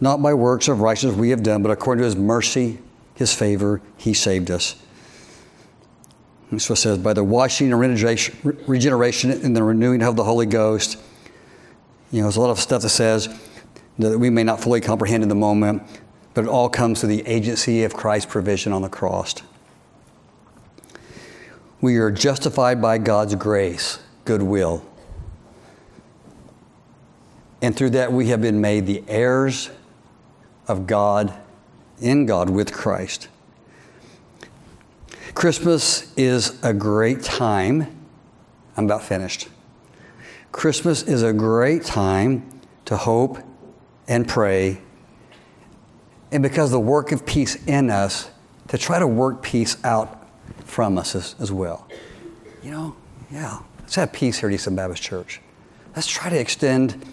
Not 0.00 0.22
by 0.22 0.32
works 0.32 0.68
of 0.68 0.80
righteousness 0.80 1.16
we 1.16 1.28
have 1.28 1.42
done, 1.42 1.62
but 1.62 1.70
according 1.70 2.00
to 2.00 2.06
His 2.06 2.16
mercy, 2.16 2.78
His 3.14 3.34
favor, 3.34 3.82
He 3.98 4.14
saved 4.14 4.50
us. 4.50 4.74
That's 6.50 6.70
what 6.70 6.78
it 6.78 6.80
says, 6.80 6.96
by 6.96 7.12
the 7.12 7.24
washing 7.24 7.70
and 7.70 7.78
regeneration 8.66 9.32
and 9.32 9.54
the 9.54 9.62
renewing 9.62 10.02
of 10.02 10.16
the 10.16 10.24
Holy 10.24 10.46
Ghost. 10.46 10.96
You 12.10 12.20
know, 12.20 12.24
there's 12.24 12.36
a 12.36 12.40
lot 12.40 12.50
of 12.50 12.58
stuff 12.58 12.82
that 12.82 12.88
says 12.88 13.28
that 13.98 14.18
we 14.18 14.30
may 14.30 14.44
not 14.44 14.60
fully 14.60 14.80
comprehend 14.80 15.22
in 15.22 15.28
the 15.28 15.34
moment, 15.34 15.82
but 16.32 16.44
it 16.44 16.48
all 16.48 16.68
comes 16.68 17.00
through 17.00 17.10
the 17.10 17.26
agency 17.26 17.84
of 17.84 17.92
Christ's 17.94 18.30
provision 18.30 18.72
on 18.72 18.82
the 18.82 18.88
cross. 18.88 19.34
We 21.80 21.96
are 21.96 22.10
justified 22.10 22.80
by 22.80 22.98
God's 22.98 23.34
grace, 23.34 23.98
goodwill. 24.24 24.84
And 27.60 27.76
through 27.76 27.90
that, 27.90 28.12
we 28.12 28.28
have 28.28 28.40
been 28.40 28.60
made 28.60 28.86
the 28.86 29.02
heirs 29.08 29.70
of 30.66 30.86
God, 30.86 31.34
in 32.00 32.24
God, 32.24 32.50
with 32.50 32.72
Christ. 32.72 33.28
Christmas 35.34 36.12
is 36.16 36.58
a 36.62 36.72
great 36.72 37.22
time. 37.22 37.86
I'm 38.76 38.84
about 38.84 39.02
finished. 39.02 39.48
Christmas 40.52 41.02
is 41.02 41.22
a 41.22 41.32
great 41.32 41.84
time 41.84 42.60
to 42.86 42.96
hope 42.96 43.38
and 44.06 44.26
pray, 44.26 44.80
and 46.32 46.42
because 46.42 46.70
the 46.70 46.80
work 46.80 47.12
of 47.12 47.26
peace 47.26 47.56
in 47.66 47.90
us, 47.90 48.30
to 48.68 48.78
try 48.78 48.98
to 48.98 49.06
work 49.06 49.42
peace 49.42 49.76
out 49.84 50.26
from 50.64 50.98
us 50.98 51.14
as, 51.14 51.34
as 51.38 51.52
well. 51.52 51.86
You 52.62 52.70
know, 52.70 52.96
yeah, 53.30 53.58
let's 53.80 53.94
have 53.94 54.12
peace 54.12 54.38
here 54.38 54.48
at 54.48 54.54
Eastland 54.54 54.76
Baptist 54.76 55.02
Church. 55.02 55.40
Let's 55.94 56.06
try 56.06 56.30
to 56.30 56.38
extend 56.38 57.04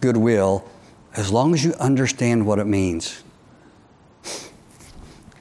goodwill 0.00 0.68
as 1.14 1.32
long 1.32 1.54
as 1.54 1.64
you 1.64 1.72
understand 1.74 2.46
what 2.46 2.58
it 2.58 2.66
means. 2.66 3.22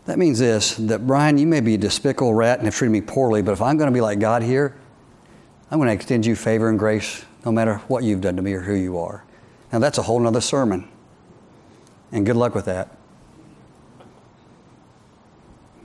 That 0.06 0.20
means 0.20 0.40
this 0.40 0.76
that 0.76 1.08
Brian, 1.08 1.38
you 1.38 1.48
may 1.48 1.62
be 1.62 1.76
a 1.76 1.78
despicable 1.78 2.34
rat 2.34 2.60
and 2.60 2.68
have 2.68 2.76
treated 2.76 2.92
me 2.92 3.02
poorly, 3.02 3.42
but 3.42 3.52
if 3.52 3.62
I'm 3.62 3.78
going 3.78 3.90
to 3.90 3.94
be 3.94 4.02
like 4.02 4.20
God 4.20 4.44
here, 4.44 4.76
I'm 5.76 5.80
going 5.80 5.90
to 5.90 5.94
extend 5.94 6.26
you 6.26 6.38
favor 6.38 6.70
and 6.70 6.80
grace 6.80 7.26
no 7.46 7.52
matter 7.52 7.80
what 7.90 8.06
you've 8.06 8.22
done 8.22 8.38
to 8.38 8.42
me 8.42 8.54
or 8.54 8.62
who 8.62 8.76
you 8.76 8.98
are. 8.98 9.26
Now, 9.74 9.80
that's 9.80 9.98
a 9.98 10.02
whole 10.04 10.22
nother 10.22 10.40
sermon. 10.40 10.88
And 12.14 12.26
good 12.26 12.38
luck 12.38 12.56
with 12.56 12.64
that. 12.64 12.96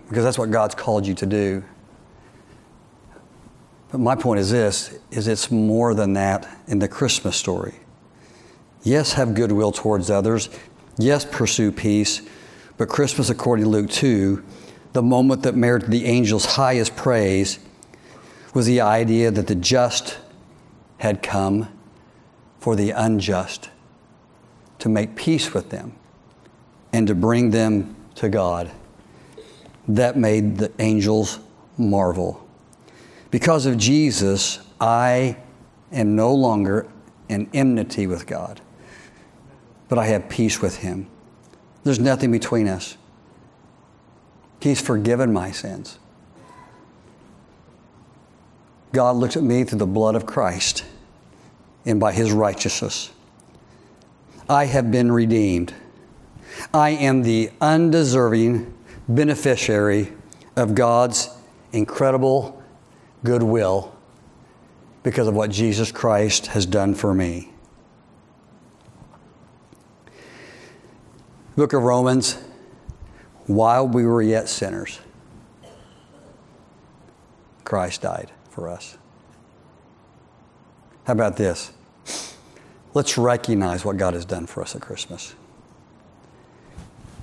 Because 0.09 0.23
that's 0.23 0.39
what 0.39 0.53
God's 0.53 0.77
called 0.77 1.09
you 1.09 1.15
to 1.15 1.27
do. 1.27 1.65
But 3.91 3.99
my 3.99 4.15
point 4.15 4.39
is 4.39 4.53
this 4.53 4.97
is 5.11 5.27
it's 5.27 5.51
more 5.51 5.93
than 5.93 6.13
that 6.13 6.49
in 6.69 6.79
the 6.79 6.87
Christmas 6.87 7.37
story. 7.37 7.75
Yes, 8.85 9.15
have 9.15 9.35
goodwill 9.35 9.73
towards 9.73 10.09
others. 10.09 10.51
Yes, 10.99 11.25
pursue 11.25 11.73
peace. 11.73 12.23
But 12.77 12.89
Christmas, 12.89 13.29
according 13.29 13.65
to 13.65 13.71
Luke 13.73 13.91
2, 13.91 14.41
the 14.93 15.03
moment 15.03 15.43
that 15.43 15.57
merited 15.57 15.91
the 15.91 16.07
angel's 16.07 16.45
highest 16.45 16.95
praise 16.95 17.59
was 18.55 18.67
the 18.67 18.81
idea 18.81 19.31
that 19.31 19.47
the 19.47 19.55
just 19.55 20.19
had 20.99 21.23
come 21.23 21.69
for 22.59 22.77
the 22.77 22.91
unjust 22.91 23.71
to 24.79 24.89
make 24.89 25.15
peace 25.15 25.55
with 25.55 25.71
them 25.71 25.93
and 26.93 27.07
to 27.07 27.15
bring 27.15 27.51
them 27.51 27.95
to 28.17 28.29
God. 28.29 28.71
That 29.87 30.17
made 30.17 30.59
the 30.59 30.73
angels 30.79 31.39
marvel. 31.79 32.47
Because 33.31 33.67
of 33.67 33.79
Jesus, 33.79 34.59
I 34.81 35.37
am 35.93 36.17
no 36.17 36.35
longer 36.35 36.89
in 37.29 37.49
enmity 37.55 38.07
with 38.07 38.27
God, 38.27 38.61
but 39.89 39.99
I 39.99 40.07
have 40.07 40.29
peace 40.29 40.61
with 40.61 40.79
Him. 40.79 41.07
There's 41.85 42.01
nothing 42.01 42.33
between 42.33 42.67
us. 42.67 42.97
He's 44.61 44.81
forgiven 44.81 45.33
my 45.33 45.53
sins. 45.53 46.00
God 48.93 49.17
looks 49.17 49.37
at 49.37 49.43
me 49.43 49.65
through 49.65 49.79
the 49.79 49.87
blood 49.87 50.17
of 50.17 50.27
Christ 50.27 50.85
and 51.87 52.01
by 52.01 52.13
His 52.13 52.33
righteousness. 52.33 53.11
I 54.49 54.65
have 54.67 54.91
been 54.91 55.13
redeemed. 55.13 55.73
I 56.75 56.91
am 56.91 57.23
the 57.23 57.51
undeserving 57.61 58.75
beneficiary 59.09 60.13
of 60.57 60.75
God's 60.75 61.31
incredible 61.73 62.61
goodwill 63.23 63.95
because 65.05 65.29
of 65.29 65.35
what 65.35 65.51
Jesus 65.51 65.93
Christ 65.93 66.49
has 66.49 66.67
done 66.67 66.95
for 66.95 67.15
me. 67.15 67.53
Book 71.57 71.73
of 71.73 71.83
Romans, 71.83 72.39
while 73.47 73.87
we 73.87 74.05
were 74.05 74.23
yet 74.23 74.49
sinners, 74.49 75.01
Christ 77.65 78.03
died 78.03 78.33
for 78.61 78.69
us. 78.69 78.99
How 81.05 81.15
about 81.15 81.39
this? 81.39 81.73
Let's 82.93 83.17
recognize 83.17 83.87
what 83.87 83.97
God 83.97 84.13
has 84.13 84.27
done 84.27 84.45
for 84.45 84.61
us 84.61 84.77
at 84.77 84.83
Christmas. 84.83 85.35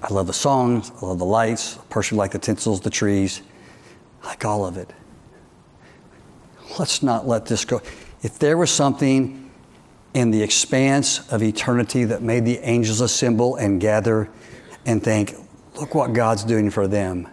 I 0.01 0.11
love 0.11 0.25
the 0.25 0.33
songs, 0.33 0.91
I 0.99 1.05
love 1.05 1.19
the 1.19 1.25
lights, 1.25 1.77
personally 1.91 2.17
like 2.17 2.31
the 2.31 2.39
tinsels, 2.39 2.81
the 2.81 2.89
trees, 2.89 3.43
I 4.23 4.29
like 4.29 4.45
all 4.45 4.65
of 4.65 4.77
it. 4.77 4.91
Let's 6.79 7.03
not 7.03 7.27
let 7.27 7.45
this 7.45 7.65
go. 7.65 7.83
If 8.23 8.39
there 8.39 8.57
was 8.57 8.71
something 8.71 9.51
in 10.15 10.31
the 10.31 10.41
expanse 10.41 11.31
of 11.31 11.43
eternity 11.43 12.03
that 12.05 12.23
made 12.23 12.45
the 12.45 12.57
angels 12.67 12.99
assemble 12.99 13.57
and 13.57 13.79
gather 13.79 14.27
and 14.87 15.03
think, 15.03 15.35
look 15.75 15.93
what 15.93 16.13
God's 16.13 16.43
doing 16.43 16.71
for 16.71 16.87
them, 16.87 17.27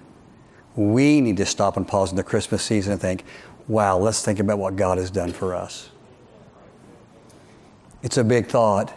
we 0.77 1.23
need 1.23 1.39
to 1.39 1.47
stop 1.47 1.79
and 1.79 1.89
pause 1.89 2.11
in 2.11 2.17
the 2.17 2.23
Christmas 2.23 2.63
season 2.63 2.93
and 2.93 3.01
think, 3.01 3.25
wow, 3.69 3.99
let's 3.99 4.25
think 4.25 4.41
about 4.41 4.59
what 4.59 4.77
God 4.77 4.99
has 4.99 5.11
done 5.11 5.33
for 5.33 5.55
us. 5.55 5.91
It's 8.03 8.19
a 8.19 8.25
big 8.25 8.47
thought. 8.47 8.93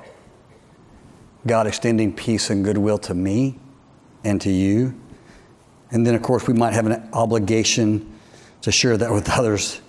God 1.45 1.67
extending 1.67 2.13
peace 2.13 2.49
and 2.49 2.63
goodwill 2.65 2.97
to 2.99 3.13
me 3.13 3.57
and 4.23 4.41
to 4.41 4.51
you. 4.51 4.99
And 5.91 6.05
then, 6.05 6.13
of 6.15 6.21
course, 6.21 6.47
we 6.47 6.53
might 6.53 6.73
have 6.73 6.85
an 6.85 7.09
obligation 7.13 8.13
to 8.61 8.71
share 8.71 8.97
that 8.97 9.11
with 9.11 9.29
others. 9.29 9.81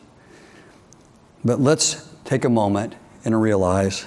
But 1.45 1.61
let's 1.61 2.09
take 2.24 2.45
a 2.45 2.49
moment 2.49 2.95
and 3.24 3.41
realize 3.41 4.07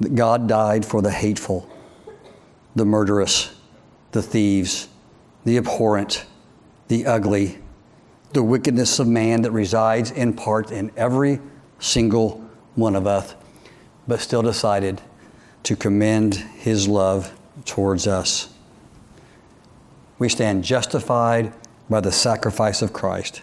that 0.00 0.14
God 0.14 0.46
died 0.46 0.84
for 0.84 1.00
the 1.00 1.10
hateful, 1.10 1.68
the 2.76 2.84
murderous, 2.84 3.54
the 4.12 4.22
thieves, 4.22 4.88
the 5.44 5.56
abhorrent, 5.56 6.26
the 6.88 7.06
ugly, 7.06 7.58
the 8.32 8.42
wickedness 8.42 8.98
of 8.98 9.08
man 9.08 9.42
that 9.42 9.50
resides 9.50 10.10
in 10.10 10.34
part 10.34 10.70
in 10.70 10.90
every 10.96 11.40
single 11.78 12.44
one 12.74 12.94
of 12.94 13.06
us, 13.06 13.34
but 14.06 14.20
still 14.20 14.42
decided 14.42 15.00
to 15.62 15.76
commend 15.76 16.34
his 16.34 16.86
love 16.86 17.32
towards 17.64 18.06
us. 18.06 18.52
We 20.18 20.28
stand 20.28 20.64
justified 20.64 21.52
by 21.88 22.00
the 22.00 22.12
sacrifice 22.12 22.82
of 22.82 22.92
Christ, 22.92 23.42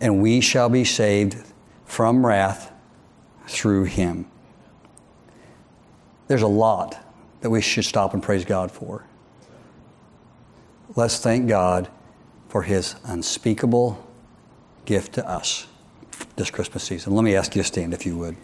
and 0.00 0.22
we 0.22 0.40
shall 0.40 0.68
be 0.68 0.84
saved 0.84 1.36
from 1.84 2.24
wrath 2.24 2.72
through 3.46 3.84
him. 3.84 4.26
There's 6.28 6.42
a 6.42 6.48
lot 6.48 6.98
that 7.42 7.50
we 7.50 7.60
should 7.60 7.84
stop 7.84 8.14
and 8.14 8.22
praise 8.22 8.44
God 8.44 8.70
for. 8.70 9.04
Let's 10.94 11.18
thank 11.18 11.48
God 11.48 11.90
for 12.52 12.64
his 12.64 12.96
unspeakable 13.04 13.96
gift 14.84 15.14
to 15.14 15.26
us 15.26 15.66
this 16.36 16.50
Christmas 16.50 16.82
season. 16.82 17.14
Let 17.14 17.24
me 17.24 17.34
ask 17.34 17.56
you 17.56 17.62
to 17.62 17.66
stand 17.66 17.94
if 17.94 18.04
you 18.04 18.14
would. 18.18 18.36